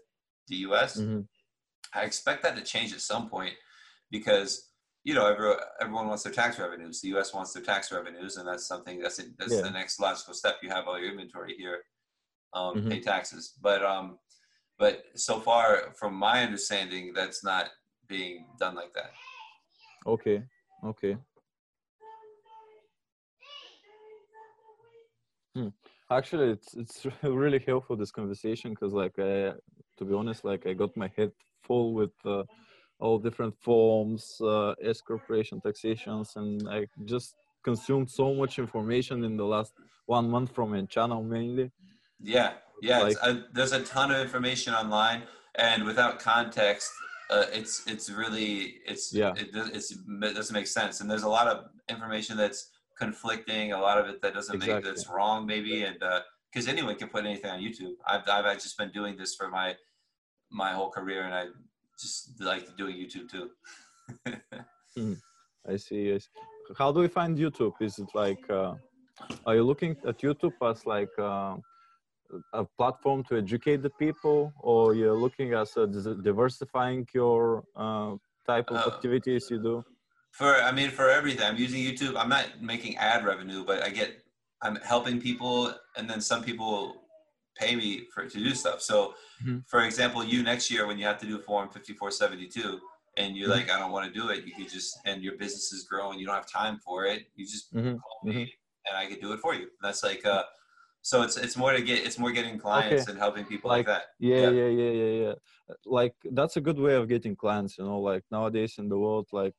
the 0.49 0.57
us 0.57 0.97
Mhm. 0.97 1.27
I 1.93 2.03
expect 2.03 2.43
that 2.43 2.55
to 2.55 2.63
change 2.63 2.93
at 2.93 3.01
some 3.01 3.29
point 3.29 3.53
because 4.09 4.69
you 5.03 5.13
know 5.13 5.25
every, 5.25 5.53
everyone 5.81 6.07
wants 6.07 6.23
their 6.23 6.31
tax 6.33 6.59
revenues. 6.59 7.01
The 7.01 7.09
U.S. 7.09 7.33
wants 7.33 7.53
their 7.53 7.63
tax 7.63 7.91
revenues, 7.91 8.37
and 8.37 8.47
that's 8.47 8.67
something 8.67 8.99
that's 8.99 9.19
it, 9.19 9.37
that's 9.37 9.55
Yeah. 9.55 9.63
the 9.63 9.71
next 9.71 9.99
logical 9.99 10.33
step. 10.33 10.55
You 10.63 10.69
have 10.69 10.87
all 10.87 10.99
your 10.99 11.11
inventory 11.11 11.55
here, 11.57 11.83
um, 12.53 12.75
Mhm. 12.75 12.89
pay 12.89 13.01
taxes. 13.01 13.53
But 13.61 13.83
um, 13.83 14.19
but 14.77 15.03
so 15.15 15.39
far, 15.39 15.93
from 15.99 16.15
my 16.15 16.43
understanding, 16.43 17.13
that's 17.13 17.43
not 17.43 17.69
being 18.07 18.45
done 18.59 18.75
like 18.75 18.93
that. 18.93 19.11
Okay. 20.05 20.43
Okay. 20.83 21.17
Hmm. 25.55 25.67
Actually, 26.09 26.51
it's 26.51 26.73
it's 26.75 27.05
really 27.23 27.59
helpful 27.59 27.95
this 27.97 28.11
conversation 28.11 28.71
because, 28.71 28.93
like, 28.93 29.17
I, 29.19 29.53
to 29.97 30.05
be 30.05 30.13
honest, 30.13 30.45
like 30.45 30.65
I 30.65 30.73
got 30.73 30.95
my 30.95 31.09
head 31.17 31.31
full 31.63 31.93
with 31.93 32.11
uh, 32.25 32.43
all 32.99 33.17
different 33.19 33.55
forms, 33.59 34.39
uh, 34.41 34.73
S 34.83 35.01
corporation 35.01 35.59
taxations, 35.61 36.33
and 36.35 36.67
I 36.69 36.87
just 37.05 37.35
consumed 37.63 38.09
so 38.09 38.33
much 38.33 38.59
information 38.59 39.23
in 39.23 39.37
the 39.37 39.45
last 39.45 39.73
one 40.05 40.29
month 40.29 40.53
from 40.53 40.73
a 40.73 40.85
channel 40.85 41.23
mainly. 41.23 41.71
Yeah, 42.19 42.53
yeah. 42.81 43.05
it's, 43.07 43.21
Like- 43.21 43.35
uh, 43.35 43.39
there's 43.53 43.71
a 43.71 43.83
ton 43.83 44.11
of 44.11 44.19
information 44.21 44.73
online, 44.73 45.23
and 45.55 45.83
without 45.83 46.19
context, 46.19 46.91
uh, 47.29 47.45
it's 47.53 47.87
it's 47.87 48.09
really 48.09 48.75
it's 48.85 49.13
Yeah. 49.13 49.33
it, 49.37 49.49
it's, 49.53 49.91
it 49.91 50.35
doesn't 50.35 50.53
make 50.53 50.67
sense. 50.67 50.99
And 51.01 51.09
there's 51.09 51.23
a 51.23 51.29
lot 51.29 51.47
of 51.47 51.65
information 51.89 52.35
that's 52.37 52.69
conflicting. 52.97 53.71
A 53.71 53.79
lot 53.79 53.97
of 53.97 54.05
it 54.11 54.21
that 54.21 54.33
doesn't 54.33 54.59
make 54.59 54.83
that's 54.83 55.07
wrong, 55.07 55.45
maybe, 55.45 55.83
and 55.83 55.97
because 56.51 56.67
anyone 56.67 56.95
can 56.95 57.07
put 57.07 57.25
anything 57.25 57.49
on 57.49 57.59
YouTube. 57.59 57.93
I've 58.05 58.27
I've 58.27 58.61
just 58.61 58.77
been 58.77 58.91
doing 58.91 59.15
this 59.17 59.33
for 59.35 59.47
my 59.49 59.75
my 60.51 60.71
whole 60.71 60.89
career, 60.89 61.23
and 61.23 61.33
I 61.33 61.45
just 61.99 62.41
like 62.41 62.75
doing 62.77 62.95
YouTube 62.95 63.29
too. 63.29 63.49
I 65.67 65.77
see. 65.77 66.13
I 66.13 66.17
see. 66.17 66.27
How 66.77 66.91
do 66.91 66.99
we 66.99 67.07
find 67.07 67.37
YouTube? 67.37 67.73
Is 67.81 67.99
it 67.99 68.09
like, 68.13 68.49
uh, 68.49 68.75
are 69.45 69.55
you 69.55 69.63
looking 69.63 69.95
at 70.07 70.19
YouTube 70.19 70.53
as 70.63 70.85
like 70.85 71.11
uh, 71.19 71.57
a 72.53 72.65
platform 72.77 73.23
to 73.25 73.37
educate 73.37 73.81
the 73.81 73.89
people, 73.89 74.53
or 74.59 74.93
you're 74.95 75.13
looking 75.13 75.53
as 75.53 75.73
diversifying 76.23 77.07
your 77.13 77.63
uh, 77.75 78.15
type 78.47 78.69
of 78.71 78.77
Uh, 78.77 78.87
activities 78.95 79.49
you 79.51 79.59
do? 79.59 79.83
For 80.31 80.55
I 80.69 80.71
mean, 80.71 80.91
for 80.91 81.09
everything, 81.09 81.45
I'm 81.45 81.57
using 81.57 81.81
YouTube. 81.81 82.15
I'm 82.15 82.29
not 82.29 82.61
making 82.61 82.95
ad 82.97 83.25
revenue, 83.25 83.65
but 83.65 83.83
I 83.83 83.89
get 83.89 84.23
I'm 84.61 84.77
helping 84.77 85.19
people, 85.19 85.73
and 85.97 86.09
then 86.09 86.21
some 86.21 86.43
people 86.43 87.00
pay 87.55 87.75
me 87.75 88.07
for 88.13 88.27
to 88.27 88.37
do 88.37 88.53
stuff. 88.55 88.81
So, 88.81 89.15
Mhm. 89.41 89.63
for 89.67 89.83
example, 89.83 90.23
you 90.23 90.43
next 90.43 90.69
year 90.71 90.87
when 90.87 90.97
you 90.97 91.05
have 91.05 91.19
to 91.19 91.25
do 91.25 91.39
Form 91.39 91.69
5472, 91.69 92.79
and 93.17 93.35
you're 93.35 93.49
Mhm. 93.49 93.51
like, 93.51 93.69
I 93.69 93.79
don't 93.79 93.91
want 93.91 94.05
to 94.11 94.19
do 94.19 94.29
it, 94.29 94.45
you 94.45 94.53
could 94.53 94.69
just 94.69 94.97
and 95.05 95.21
your 95.23 95.37
business 95.37 95.71
is 95.73 95.83
growing, 95.83 96.19
you 96.19 96.25
don't 96.25 96.35
have 96.35 96.49
time 96.49 96.79
for 96.79 97.05
it. 97.05 97.23
You 97.35 97.45
just 97.45 97.71
Mhm, 97.73 97.97
call 98.01 98.33
me, 98.33 98.53
and 98.87 98.97
I 98.97 99.05
could 99.07 99.19
do 99.21 99.33
it 99.33 99.39
for 99.39 99.53
you. 99.53 99.69
That's 99.81 100.03
like 100.03 100.25
uh, 100.25 100.43
so 101.01 101.21
it's 101.23 101.37
it's 101.37 101.57
more 101.57 101.73
to 101.73 101.81
get 101.81 102.05
it's 102.05 102.17
more 102.19 102.31
getting 102.31 102.57
clients 102.59 103.07
and 103.07 103.17
helping 103.17 103.45
people 103.45 103.69
like, 103.71 103.85
Like, 103.85 103.87
that. 103.87 104.03
Yeah, 104.19 104.37
Yeah. 104.39 104.51
yeah, 104.59 104.67
yeah, 104.67 104.91
yeah, 104.91 105.13
yeah. 105.25 105.33
Like 105.85 106.15
that's 106.31 106.57
a 106.57 106.61
good 106.61 106.79
way 106.79 106.95
of 106.95 107.07
getting 107.07 107.35
clients. 107.35 107.77
You 107.77 107.85
know, 107.85 107.99
like 107.99 108.23
nowadays 108.31 108.77
in 108.77 108.87
the 108.89 108.97
world, 108.97 109.27
like 109.33 109.55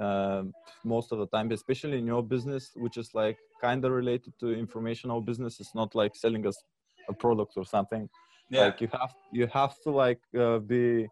um, 0.00 0.52
most 0.84 1.12
of 1.12 1.18
the 1.18 1.26
time, 1.28 1.50
especially 1.52 1.98
in 1.98 2.06
your 2.06 2.22
business, 2.22 2.72
which 2.76 2.96
is 2.96 3.14
like 3.14 3.38
kind 3.60 3.84
of 3.84 3.92
related 3.92 4.32
to 4.40 4.52
informational 4.52 5.20
business, 5.20 5.60
it's 5.60 5.74
not 5.74 5.94
like 5.94 6.14
selling 6.16 6.46
us 6.46 6.56
a 7.08 7.12
product 7.12 7.52
or 7.56 7.64
something. 7.64 8.08
Yeah, 8.50 8.66
like 8.66 8.80
you 8.80 8.88
have 8.92 9.14
you 9.32 9.46
have 9.46 9.74
to 9.84 9.90
like 9.90 10.20
uh, 10.38 10.58
be 10.58 11.08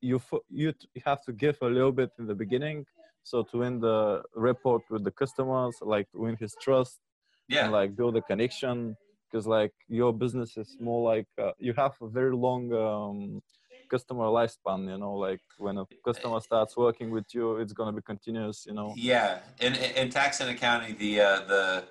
you 0.00 0.20
you 0.50 0.72
you 0.94 1.02
have 1.04 1.22
to 1.22 1.32
give 1.32 1.56
a 1.62 1.66
little 1.66 1.92
bit 1.92 2.10
in 2.18 2.26
the 2.26 2.34
beginning 2.34 2.84
so 3.22 3.42
to 3.42 3.58
win 3.58 3.80
the 3.80 4.22
rapport 4.36 4.80
with 4.90 5.02
the 5.02 5.10
customers 5.10 5.76
like 5.80 6.06
win 6.12 6.36
his 6.36 6.54
trust 6.60 7.00
yeah, 7.48 7.64
and 7.64 7.72
like 7.72 7.96
build 7.96 8.16
a 8.16 8.22
connection 8.22 8.96
because 9.30 9.46
like 9.46 9.72
your 9.88 10.12
business 10.12 10.56
is 10.56 10.76
more 10.78 11.02
like 11.12 11.26
uh, 11.42 11.52
you 11.58 11.72
have 11.74 11.94
a 12.00 12.08
very 12.08 12.36
long 12.36 12.72
um, 12.72 13.42
customer 13.90 14.24
lifespan 14.24 14.90
you 14.90 14.98
know 14.98 15.14
like 15.14 15.40
when 15.58 15.78
a 15.78 15.84
customer 16.04 16.40
starts 16.40 16.76
working 16.76 17.10
with 17.10 17.24
you 17.32 17.56
it's 17.56 17.72
going 17.72 17.88
to 17.92 17.96
be 17.96 18.02
continuous 18.02 18.64
you 18.66 18.74
know? 18.74 18.92
Yeah, 18.96 19.38
in 19.60 19.74
in 19.74 20.10
tax 20.10 20.40
and 20.40 20.50
accounting, 20.50 20.96
the 20.98 21.20
uh, 21.20 21.40
the 21.52 21.84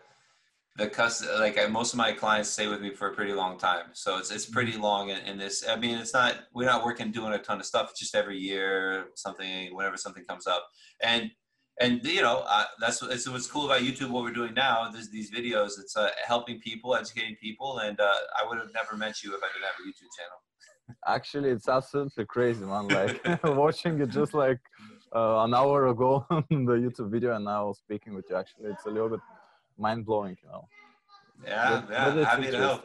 the 0.78 0.88
cus 0.90 1.24
like 1.40 1.58
uh, 1.58 1.68
most 1.70 1.94
of 1.94 1.98
my 1.98 2.12
clients 2.12 2.50
stay 2.50 2.68
with 2.68 2.82
me 2.82 2.92
for 2.94 3.08
a 3.10 3.14
pretty 3.14 3.34
long 3.34 3.58
time, 3.60 3.88
so 3.94 4.18
it's 4.18 4.32
it's 4.32 4.46
pretty 4.48 4.76
long 4.78 5.10
in, 5.10 5.20
in 5.20 5.38
this. 5.38 5.64
I 5.68 5.76
mean, 5.76 5.98
it's 5.98 6.14
not 6.14 6.36
we're 6.54 6.66
not 6.66 6.84
working 6.84 7.12
doing 7.12 7.34
a 7.34 7.40
ton 7.40 7.60
of 7.60 7.66
stuff. 7.66 7.90
It's 7.92 8.00
just 8.00 8.16
every 8.16 8.38
year 8.38 9.06
something, 9.16 9.76
whenever 9.76 9.98
something 9.98 10.26
comes 10.26 10.48
up, 10.48 10.68
and 11.02 11.30
and 11.80 12.04
you 12.04 12.22
know 12.22 12.44
uh, 12.48 12.66
that's 12.80 13.02
what- 13.02 13.12
it's 13.12 13.30
what's 13.30 13.48
cool 13.48 13.66
about 13.66 13.82
YouTube. 13.82 14.10
What 14.10 14.24
we're 14.24 14.34
doing 14.34 14.54
now, 14.56 14.90
there's 14.92 15.10
these 15.10 15.30
videos. 15.32 15.80
It's 15.80 15.96
uh, 15.96 16.10
helping 16.26 16.60
people, 16.60 16.96
educating 16.96 17.36
people, 17.42 17.80
and 17.80 18.00
uh, 18.00 18.14
I 18.40 18.48
would 18.48 18.58
have 18.58 18.74
never 18.74 18.98
met 18.98 19.22
you 19.24 19.30
if 19.36 19.42
I 19.44 19.48
didn't 19.54 19.66
have 19.72 19.80
a 19.80 19.88
YouTube 19.88 20.12
channel. 20.18 20.40
actually 21.08 21.50
it's 21.50 21.70
absolutely 21.70 22.26
crazy 22.26 22.66
man 22.66 22.88
like 22.90 23.16
watching 23.64 24.00
it 24.02 24.10
just 24.10 24.34
like 24.34 24.60
uh, 25.16 25.38
an 25.46 25.54
hour 25.54 25.88
ago 25.88 26.26
on 26.30 26.44
the 26.50 26.74
youtube 26.74 27.10
video 27.10 27.36
and 27.36 27.46
now 27.46 27.72
speaking 27.84 28.14
with 28.14 28.26
you 28.30 28.36
actually 28.36 28.70
it's 28.74 28.86
a 28.86 28.90
little 28.90 29.10
bit 29.10 29.20
mind-blowing 29.88 30.36
you 30.44 30.50
know 30.54 30.64
Yeah, 31.46 31.70
But- 31.72 31.94
yeah, 31.96 32.06
but 32.16 32.26
happy 32.32 32.50
to 32.56 32.60
help. 32.68 32.82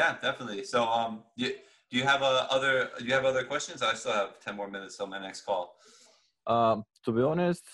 Yeah, 0.00 0.10
definitely. 0.26 0.62
So, 0.74 0.78
um, 0.98 1.12
you, 1.40 1.48
do 1.90 1.94
you 1.98 2.04
have 2.12 2.22
uh, 2.30 2.46
other 2.56 2.74
do 3.00 3.04
you 3.08 3.14
have 3.18 3.26
other 3.32 3.44
questions? 3.52 3.78
I 3.82 3.92
still 4.00 4.16
have 4.22 4.30
ten 4.44 4.54
more 4.60 4.68
minutes 4.76 4.94
till 4.96 5.08
my 5.14 5.20
next 5.26 5.40
call. 5.48 5.64
Um, 6.54 6.76
to 7.04 7.10
be 7.16 7.22
honest, 7.32 7.64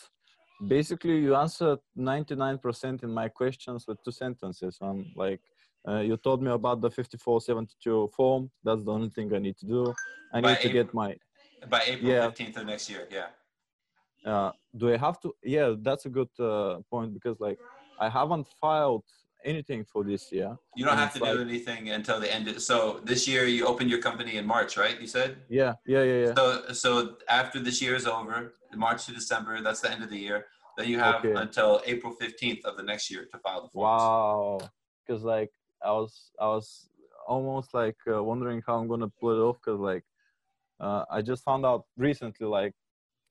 basically 0.76 1.16
you 1.26 1.32
answered 1.44 1.78
99% 1.96 3.04
in 3.06 3.10
my 3.20 3.28
questions 3.40 3.80
with 3.88 3.98
two 4.04 4.14
sentences. 4.24 4.72
Um, 4.86 4.98
like 5.24 5.40
uh, 5.88 6.00
you 6.08 6.14
told 6.26 6.38
me 6.46 6.50
about 6.60 6.78
the 6.84 6.90
5472 6.90 8.08
form. 8.16 8.42
That's 8.66 8.82
the 8.86 8.92
only 8.96 9.10
thing 9.16 9.26
I 9.38 9.40
need 9.46 9.56
to 9.62 9.66
do. 9.76 9.80
I 10.34 10.40
By 10.40 10.48
need 10.48 10.60
to 10.66 10.70
get 10.78 10.88
my. 11.00 11.08
By 11.74 11.80
April 11.90 12.10
Yeah. 12.12 12.26
fifteenth 12.28 12.56
of 12.60 12.64
next 12.72 12.84
year. 12.92 13.04
Yeah. 13.18 13.28
Uh, 14.32 14.50
do 14.80 14.84
I 14.94 14.96
have 15.06 15.16
to? 15.22 15.28
Yeah, 15.56 15.68
that's 15.86 16.04
a 16.10 16.12
good 16.18 16.32
uh, 16.50 16.74
point 16.92 17.10
because 17.18 17.36
like 17.48 17.58
I 17.98 18.08
haven't 18.08 18.46
filed 18.60 19.04
anything 19.44 19.84
for 19.84 20.04
this 20.04 20.32
year. 20.32 20.56
You 20.76 20.84
don't 20.84 20.92
And 20.92 21.00
have 21.00 21.12
to 21.14 21.24
it's 21.24 21.32
do 21.36 21.40
anything 21.40 21.90
until 21.90 22.20
the 22.20 22.32
end. 22.32 22.48
Of, 22.48 22.62
so 22.62 23.00
this 23.04 23.26
year 23.28 23.44
you 23.46 23.66
opened 23.66 23.90
your 23.90 24.00
company 24.00 24.36
in 24.36 24.46
March, 24.46 24.76
right? 24.76 25.00
You 25.00 25.06
said. 25.06 25.36
Yeah, 25.48 25.74
yeah, 25.86 26.02
yeah, 26.02 26.26
yeah. 26.26 26.34
So 26.34 26.72
so 26.72 27.16
after 27.28 27.58
this 27.60 27.80
year 27.82 27.94
is 27.94 28.06
over, 28.06 28.54
March 28.74 29.06
to 29.06 29.12
December, 29.12 29.60
that's 29.62 29.80
the 29.80 29.90
end 29.90 30.02
of 30.02 30.10
the 30.10 30.18
year. 30.18 30.46
Then 30.76 30.88
you 30.88 30.98
have 30.98 31.16
Okay. 31.24 31.34
until 31.34 31.80
April 31.86 32.12
fifteenth 32.12 32.64
of 32.64 32.76
the 32.76 32.82
next 32.82 33.10
year 33.10 33.26
to 33.32 33.38
file 33.38 33.62
the 33.62 33.68
forms. 33.68 34.00
Wow. 34.00 34.58
Because 35.06 35.22
like 35.22 35.50
I 35.84 35.90
was, 35.92 36.30
I 36.40 36.46
was 36.46 36.88
almost 37.26 37.74
like 37.74 37.96
uh, 38.12 38.22
wondering 38.22 38.62
how 38.66 38.78
I'm 38.78 38.88
gonna 38.88 39.08
pull 39.20 39.30
it 39.36 39.42
off. 39.42 39.56
Because 39.60 39.80
like 39.80 40.04
uh, 40.80 41.04
I 41.10 41.22
just 41.22 41.42
found 41.44 41.64
out 41.66 41.84
recently, 41.96 42.46
like 42.46 42.74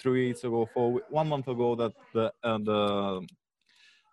three 0.02 0.28
weeks 0.28 0.44
ago, 0.44 0.68
four, 0.74 1.02
one 1.10 1.28
month 1.30 1.48
ago, 1.48 1.76
that 1.76 1.94
the 2.14 2.26
uh, 2.44 2.58
the 2.58 2.82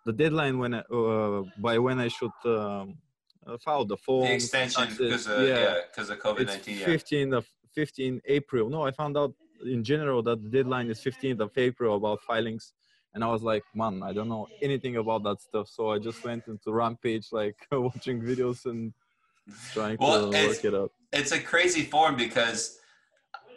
the 0.05 0.13
deadline 0.13 0.59
when 0.59 0.73
I, 0.75 0.79
uh, 0.79 1.43
by 1.57 1.77
when 1.79 1.99
I 1.99 2.07
should 2.07 2.31
um, 2.45 2.97
uh, 3.45 3.57
file 3.57 3.85
the 3.85 3.97
form. 3.97 4.27
The 4.27 4.33
extension 4.35 4.87
because 4.97 5.27
of 5.27 5.47
yeah 5.47 5.75
because 5.89 6.09
of 6.09 6.19
COVID 6.19 6.47
nineteen. 6.47 6.77
Yeah. 6.79 6.85
15 6.85 7.33
of 7.33 7.45
15 7.73 8.21
April. 8.25 8.69
No, 8.69 8.83
I 8.83 8.91
found 8.91 9.17
out 9.17 9.33
in 9.65 9.83
general 9.83 10.21
that 10.23 10.41
the 10.43 10.49
deadline 10.49 10.89
is 10.89 10.99
15th 11.01 11.41
of 11.41 11.51
April 11.57 11.95
about 11.97 12.21
filings. 12.21 12.73
And 13.13 13.23
I 13.23 13.27
was 13.27 13.43
like, 13.43 13.63
man, 13.73 14.03
I 14.03 14.11
don't 14.13 14.27
know 14.29 14.47
anything 14.61 14.97
about 14.97 15.23
that 15.23 15.41
stuff. 15.41 15.67
So 15.69 15.89
I 15.91 15.99
just 15.99 16.23
went 16.23 16.47
into 16.47 16.71
Rampage, 16.73 17.27
like 17.31 17.55
watching 17.71 18.21
videos 18.21 18.65
and 18.65 18.93
trying 19.73 19.97
Well, 19.99 20.31
to 20.31 20.47
work 20.47 20.63
it 20.65 20.73
out. 20.73 20.91
it's 21.13 21.31
a 21.31 21.39
crazy 21.39 21.83
form 21.83 22.15
because 22.17 22.79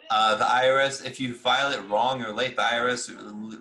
uh, 0.09 0.35
the 0.35 0.45
IRS, 0.45 1.05
if 1.05 1.19
you 1.19 1.33
file 1.33 1.71
it 1.71 1.81
wrong 1.89 2.23
or 2.23 2.31
late, 2.33 2.55
the 2.55 2.63
IRS 2.63 3.11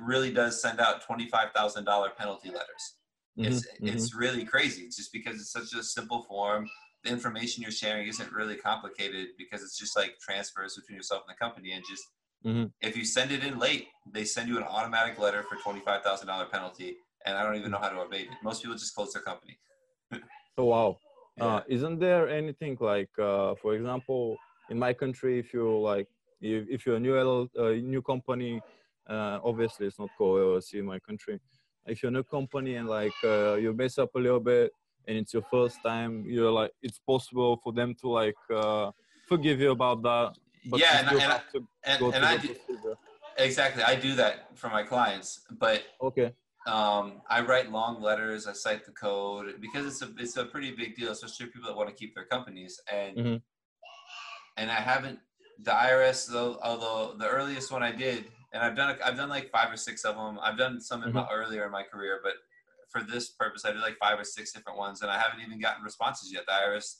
really 0.00 0.32
does 0.32 0.60
send 0.62 0.80
out 0.80 1.02
twenty-five 1.02 1.52
thousand 1.52 1.84
dollar 1.84 2.10
penalty 2.10 2.48
letters. 2.48 2.96
It's 3.36 3.66
Mhm, 3.66 3.80
mhm. 3.82 3.88
it's 3.94 4.14
really 4.14 4.44
crazy, 4.44 4.86
just 4.86 5.12
because 5.12 5.36
it's 5.36 5.52
such 5.52 5.72
a 5.78 5.82
simple 5.82 6.22
form. 6.22 6.68
The 7.04 7.10
information 7.10 7.62
you're 7.62 7.70
sharing 7.70 8.08
isn't 8.08 8.32
really 8.32 8.56
complicated 8.56 9.28
because 9.38 9.62
it's 9.62 9.78
just 9.78 9.94
like 9.96 10.18
transfers 10.20 10.74
between 10.76 10.96
yourself 10.96 11.22
and 11.28 11.34
the 11.34 11.38
company, 11.38 11.72
and 11.72 11.84
just 11.88 12.02
Mhm. 12.44 12.72
if 12.80 12.96
you 12.96 13.04
send 13.04 13.30
it 13.30 13.44
in 13.44 13.58
late, 13.58 13.88
they 14.10 14.24
send 14.24 14.48
you 14.48 14.56
an 14.56 14.64
automatic 14.64 15.18
letter 15.18 15.42
for 15.42 15.56
twenty-five 15.56 16.02
thousand 16.02 16.28
dollar 16.28 16.46
penalty, 16.46 16.96
and 17.26 17.36
I 17.36 17.42
don't 17.42 17.56
even 17.56 17.70
know 17.70 17.78
how 17.78 17.90
to 17.90 18.00
evade 18.00 18.28
it. 18.32 18.38
Most 18.42 18.62
people 18.62 18.76
just 18.76 18.94
close 18.94 19.12
their 19.12 19.22
company. 19.22 19.58
so 20.56 20.64
wow. 20.72 20.96
Yeah. 21.36 21.44
Uh, 21.46 21.62
isn't 21.68 21.98
there 22.00 22.28
anything 22.28 22.76
like, 22.80 23.10
uh, 23.18 23.54
for 23.62 23.74
example, 23.74 24.36
in 24.70 24.78
my 24.78 24.92
country, 24.92 25.38
if 25.38 25.52
you're 25.54 25.78
like, 25.92 26.08
if, 26.40 26.68
if 26.68 26.86
you're 26.86 26.96
a 26.96 27.00
new 27.00 27.16
LL, 27.18 27.48
uh, 27.58 27.70
new 27.70 28.02
company, 28.02 28.60
uh, 29.08 29.38
obviously 29.44 29.86
it's 29.86 29.98
not 29.98 30.10
called 30.16 30.40
LLC 30.40 30.74
in 30.78 30.84
my 30.84 30.98
country. 30.98 31.40
If 31.86 32.02
you're 32.02 32.10
a 32.10 32.12
new 32.12 32.22
company 32.24 32.74
and 32.76 32.88
like 32.88 33.12
uh, 33.24 33.54
you 33.54 33.72
mess 33.72 33.98
up 33.98 34.10
a 34.14 34.18
little 34.18 34.40
bit 34.40 34.72
and 35.06 35.16
it's 35.16 35.32
your 35.32 35.42
first 35.50 35.78
time, 35.84 36.24
you're 36.26 36.50
like, 36.50 36.72
it's 36.82 36.98
possible 36.98 37.56
for 37.62 37.72
them 37.72 37.94
to 38.02 38.08
like 38.08 38.36
uh, 38.54 38.90
forgive 39.26 39.60
you 39.60 39.70
about 39.70 40.02
that. 40.02 40.34
Yeah, 40.64 40.98
and- 41.00 41.08
and 41.22 41.32
I- 41.32 41.42
and, 41.84 42.14
and 42.14 42.24
I 42.26 42.36
do, 42.36 42.54
exactly 43.38 43.82
I 43.82 43.94
do 43.94 44.14
that 44.16 44.58
for 44.58 44.68
my 44.68 44.82
clients, 44.82 45.46
but 45.58 45.82
Okay. 46.02 46.34
um, 46.66 47.22
I 47.30 47.40
write 47.40 47.70
long 47.72 48.02
letters. 48.02 48.46
I 48.46 48.52
cite 48.52 48.84
the 48.84 48.92
code 48.92 49.60
because 49.60 49.86
it's 49.86 50.02
a 50.02 50.12
it's 50.18 50.36
a 50.36 50.44
pretty 50.44 50.72
big 50.72 50.96
deal, 50.96 51.10
especially 51.12 51.46
for 51.46 51.52
people 51.52 51.68
that 51.70 51.76
want 51.76 51.88
to 51.88 51.94
keep 51.94 52.14
their 52.14 52.26
companies. 52.26 52.78
And 52.92 53.16
Mhm. 53.16 53.42
and 54.58 54.70
I 54.70 54.80
haven't 54.80 55.20
the 55.62 55.70
IRS 55.70 56.26
though. 56.26 56.58
Although 56.62 57.14
the 57.18 57.28
earliest 57.28 57.70
one 57.72 57.82
I 57.82 57.92
did, 57.92 58.24
and 58.52 58.62
I've 58.62 58.76
done 58.76 58.96
I've 59.04 59.16
done 59.16 59.28
like 59.28 59.50
five 59.50 59.72
or 59.72 59.76
six 59.76 60.04
of 60.04 60.16
them. 60.16 60.38
I've 60.42 60.58
done 60.58 60.80
some 60.80 61.02
in 61.02 61.12
my, 61.12 61.26
earlier 61.30 61.64
in 61.66 61.72
my 61.72 61.82
career, 61.82 62.20
but 62.22 62.34
for 62.90 63.02
this 63.02 63.30
purpose, 63.30 63.64
I 63.64 63.72
did 63.72 63.80
like 63.82 63.96
five 63.98 64.18
or 64.18 64.24
six 64.24 64.52
different 64.52 64.78
ones, 64.78 65.02
and 65.02 65.10
I 65.10 65.18
haven't 65.18 65.40
even 65.44 65.60
gotten 65.60 65.84
responses 65.84 66.32
yet. 66.32 66.44
The 66.46 66.52
IRS 66.52 66.96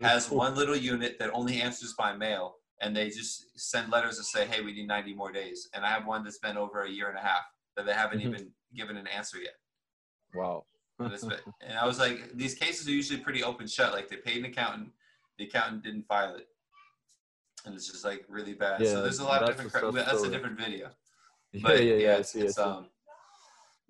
has 0.00 0.26
Cool. 0.26 0.38
one 0.38 0.54
little 0.54 0.76
unit 0.76 1.18
that 1.18 1.30
only 1.32 1.60
answers 1.60 1.94
by 1.94 2.14
mail, 2.16 2.56
and 2.80 2.94
they 2.96 3.08
just 3.10 3.58
send 3.58 3.90
letters 3.90 4.16
that 4.18 4.24
say, 4.24 4.46
"Hey, 4.46 4.60
we 4.60 4.72
need 4.72 4.86
90 4.86 5.14
more 5.14 5.32
days." 5.32 5.68
And 5.72 5.84
I 5.84 5.90
have 5.90 6.06
one 6.06 6.22
that's 6.24 6.38
been 6.38 6.56
over 6.56 6.82
a 6.82 6.90
year 6.90 7.08
and 7.08 7.18
a 7.18 7.22
half 7.22 7.42
that 7.76 7.86
they 7.86 7.94
haven't 7.94 8.20
Mhm. 8.20 8.26
even 8.26 8.54
given 8.74 8.96
an 8.96 9.06
answer 9.08 9.38
yet. 9.38 9.54
Wow. 10.34 10.66
And, 11.00 11.12
it's 11.12 11.24
been- 11.24 11.40
and 11.60 11.76
I 11.78 11.86
was 11.86 11.98
like, 11.98 12.32
these 12.34 12.54
cases 12.54 12.86
are 12.86 12.92
usually 12.92 13.18
pretty 13.20 13.42
open 13.42 13.66
shut. 13.66 13.92
Like 13.92 14.08
they 14.08 14.16
paid 14.16 14.38
an 14.38 14.44
accountant, 14.44 14.92
the 15.38 15.44
accountant 15.46 15.82
didn't 15.82 16.04
file 16.06 16.36
it, 16.36 16.48
and 17.64 17.74
it's 17.74 17.90
just 17.90 18.04
like 18.04 18.24
really 18.28 18.54
bad. 18.54 18.80
Yeah, 18.80 18.92
so 18.92 19.02
there's 19.02 19.18
a 19.18 19.24
lot 19.24 19.42
of 19.42 19.48
different. 19.48 19.72
cra- 19.72 19.92
That's 19.92 20.22
a 20.22 20.30
different 20.30 20.58
video. 20.58 20.90
yeah, 21.52 21.60
But 21.62 21.84
yeah, 21.84 21.94
yeah. 21.94 22.16
It's, 22.16 22.32
see, 22.32 22.40
it's 22.40 22.58
um, 22.58 22.86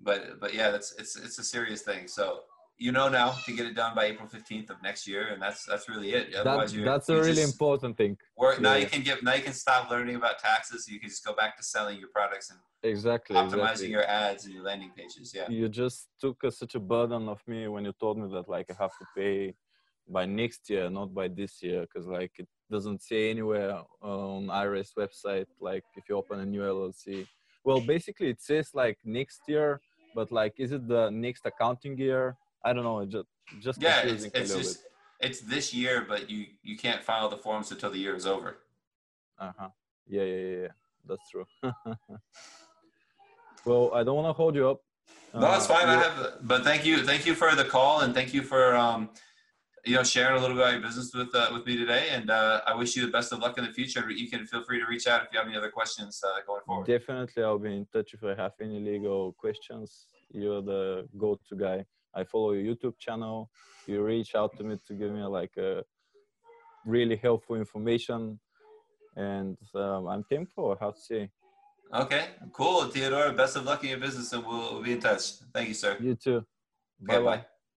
but 0.00 0.40
but 0.40 0.54
yeah, 0.54 0.70
that's 0.70 0.94
it's 0.98 1.16
it's 1.16 1.38
a 1.38 1.44
serious 1.44 1.82
thing. 1.82 2.08
So 2.08 2.40
you 2.76 2.92
know 2.92 3.08
now 3.08 3.30
to 3.44 3.52
get 3.52 3.66
it 3.66 3.74
done 3.74 3.94
by 3.94 4.06
April 4.06 4.28
15th 4.28 4.70
of 4.70 4.82
next 4.82 5.06
year, 5.06 5.28
and 5.28 5.40
that's 5.40 5.64
that's 5.64 5.88
really 5.88 6.12
it. 6.12 6.32
That, 6.32 6.46
Otherwise, 6.46 6.72
that's 6.72 7.08
a 7.08 7.20
really 7.20 7.42
important 7.42 7.96
thing. 7.96 8.16
Work, 8.36 8.60
now 8.60 8.74
you 8.74 8.86
can 8.86 9.02
get 9.02 9.22
now 9.22 9.34
you 9.34 9.42
can 9.42 9.52
stop 9.52 9.90
learning 9.90 10.16
about 10.16 10.38
taxes. 10.38 10.86
You 10.88 11.00
can 11.00 11.08
just 11.08 11.24
go 11.24 11.34
back 11.34 11.56
to 11.56 11.62
selling 11.62 11.98
your 11.98 12.08
products 12.08 12.50
and 12.50 12.58
Exactly. 12.84 13.34
optimizing 13.34 13.62
exactly. 13.62 13.90
your 13.90 14.04
ads 14.04 14.44
and 14.44 14.52
your 14.52 14.62
landing 14.62 14.90
pages. 14.94 15.32
Yeah. 15.34 15.48
you 15.48 15.70
just 15.70 16.08
took 16.20 16.44
a, 16.44 16.50
such 16.50 16.74
a 16.74 16.80
burden 16.80 17.30
of 17.30 17.40
me 17.46 17.66
when 17.66 17.86
you 17.86 17.94
told 17.98 18.18
me 18.18 18.28
that 18.34 18.46
like 18.46 18.66
I 18.70 18.74
have 18.78 18.90
to 18.98 19.06
pay 19.16 19.54
by 20.06 20.26
next 20.26 20.68
year, 20.68 20.90
not 20.90 21.14
by 21.14 21.28
this 21.28 21.62
year, 21.62 21.82
because 21.82 22.06
like 22.06 22.32
it 22.38 22.48
doesn't 22.70 23.02
say 23.02 23.30
anywhere 23.30 23.78
on 24.00 24.46
IRS 24.46 24.90
website 24.98 25.46
like 25.60 25.84
if 25.96 26.08
you 26.08 26.16
open 26.16 26.40
a 26.40 26.46
new 26.46 26.62
LLC. 26.62 27.26
Well, 27.64 27.80
basically 27.80 28.28
it 28.28 28.40
says 28.40 28.70
like 28.74 28.98
next 29.04 29.40
year, 29.46 29.80
but 30.14 30.30
like 30.32 30.54
is 30.58 30.72
it 30.72 30.86
the 30.88 31.10
next 31.10 31.44
accounting 31.46 31.96
year? 31.98 32.36
I 32.64 32.72
don't 32.72 32.84
know. 32.84 33.04
Just 33.04 33.26
just 33.60 33.82
Yeah, 33.82 34.00
it's, 34.02 34.24
it's 34.24 34.54
just 34.54 34.78
it's 35.20 35.40
this 35.40 35.72
year, 35.74 36.04
but 36.08 36.30
you 36.30 36.46
you 36.62 36.76
can't 36.76 37.02
file 37.02 37.28
the 37.28 37.36
forms 37.36 37.70
until 37.70 37.90
the 37.90 37.98
year 37.98 38.14
is 38.16 38.26
over. 38.26 38.58
Uh 39.38 39.52
huh. 39.58 39.68
Yeah, 40.06 40.22
yeah, 40.22 40.36
yeah, 40.36 40.56
yeah. 40.62 40.68
That's 41.06 41.28
true. 41.30 41.46
well, 43.66 43.90
I 43.94 44.02
don't 44.04 44.16
want 44.16 44.28
to 44.28 44.32
hold 44.32 44.54
you 44.54 44.68
up. 44.68 44.80
No, 45.34 45.40
that's 45.40 45.68
Uh, 45.68 45.74
fine. 45.74 45.88
I 45.88 45.96
have, 46.02 46.38
but 46.42 46.62
thank 46.64 46.84
you, 46.84 47.04
thank 47.04 47.26
you 47.26 47.34
for 47.34 47.54
the 47.54 47.64
call, 47.64 48.00
and 48.00 48.14
thank 48.14 48.32
you 48.32 48.42
for 48.42 48.76
um, 48.76 49.10
you 49.84 49.94
know, 49.96 50.02
sharing 50.02 50.36
a 50.38 50.40
little 50.40 50.56
bit 50.56 50.62
about 50.62 50.72
your 50.72 50.82
business 50.82 51.12
with 51.14 51.34
uh, 51.34 51.50
with 51.52 51.66
me 51.66 51.76
today. 51.76 52.08
And 52.10 52.30
uh, 52.30 52.60
I 52.66 52.74
wish 52.74 52.96
you 52.96 53.04
the 53.04 53.12
best 53.12 53.32
of 53.32 53.38
luck 53.40 53.58
in 53.58 53.64
the 53.64 53.72
future. 53.72 54.08
You 54.10 54.28
can 54.30 54.46
feel 54.46 54.62
free 54.62 54.80
to 54.80 54.86
reach 54.86 55.06
out 55.06 55.22
if 55.22 55.28
you 55.32 55.38
have 55.38 55.46
any 55.48 55.56
other 55.56 55.70
questions 55.70 56.22
uh, 56.26 56.40
going 56.46 56.62
forward. 56.66 56.86
Definitely, 56.86 57.42
I'll 57.42 57.58
be 57.58 57.76
in 57.76 57.86
touch 57.92 58.14
if 58.14 58.24
I 58.24 58.34
have 58.42 58.52
any 58.60 58.80
legal 58.80 59.32
questions. 59.34 60.06
You're 60.30 60.62
the 60.62 61.06
go-to 61.18 61.56
guy. 61.56 61.84
I 62.14 62.24
follow 62.24 62.52
your 62.52 62.74
YouTube 62.74 62.98
channel. 62.98 63.50
You 63.86 64.02
reach 64.02 64.34
out 64.34 64.56
to 64.56 64.64
me 64.64 64.78
to 64.86 64.94
give 64.94 65.12
me 65.12 65.22
like 65.22 65.56
a 65.58 65.82
really 66.86 67.16
helpful 67.16 67.56
information, 67.56 68.40
and 69.16 69.56
um, 69.74 70.06
I'm 70.08 70.24
thankful. 70.24 70.76
Have 70.80 70.94
to 70.94 71.00
say, 71.00 71.30
Okay, 71.92 72.28
cool, 72.52 72.84
Theodore. 72.86 73.32
Best 73.32 73.56
of 73.56 73.64
luck 73.64 73.84
in 73.84 73.90
your 73.90 73.98
business, 73.98 74.32
and 74.32 74.44
we'll, 74.44 74.74
we'll 74.74 74.82
be 74.82 74.92
in 74.92 75.00
touch. 75.00 75.32
Thank 75.52 75.68
you, 75.68 75.74
sir. 75.74 75.96
you 76.00 76.14
too. 76.14 76.36
Okay, 76.38 76.46
Bye 77.00 77.18
bye. 77.18 77.36
bye. 77.36 77.44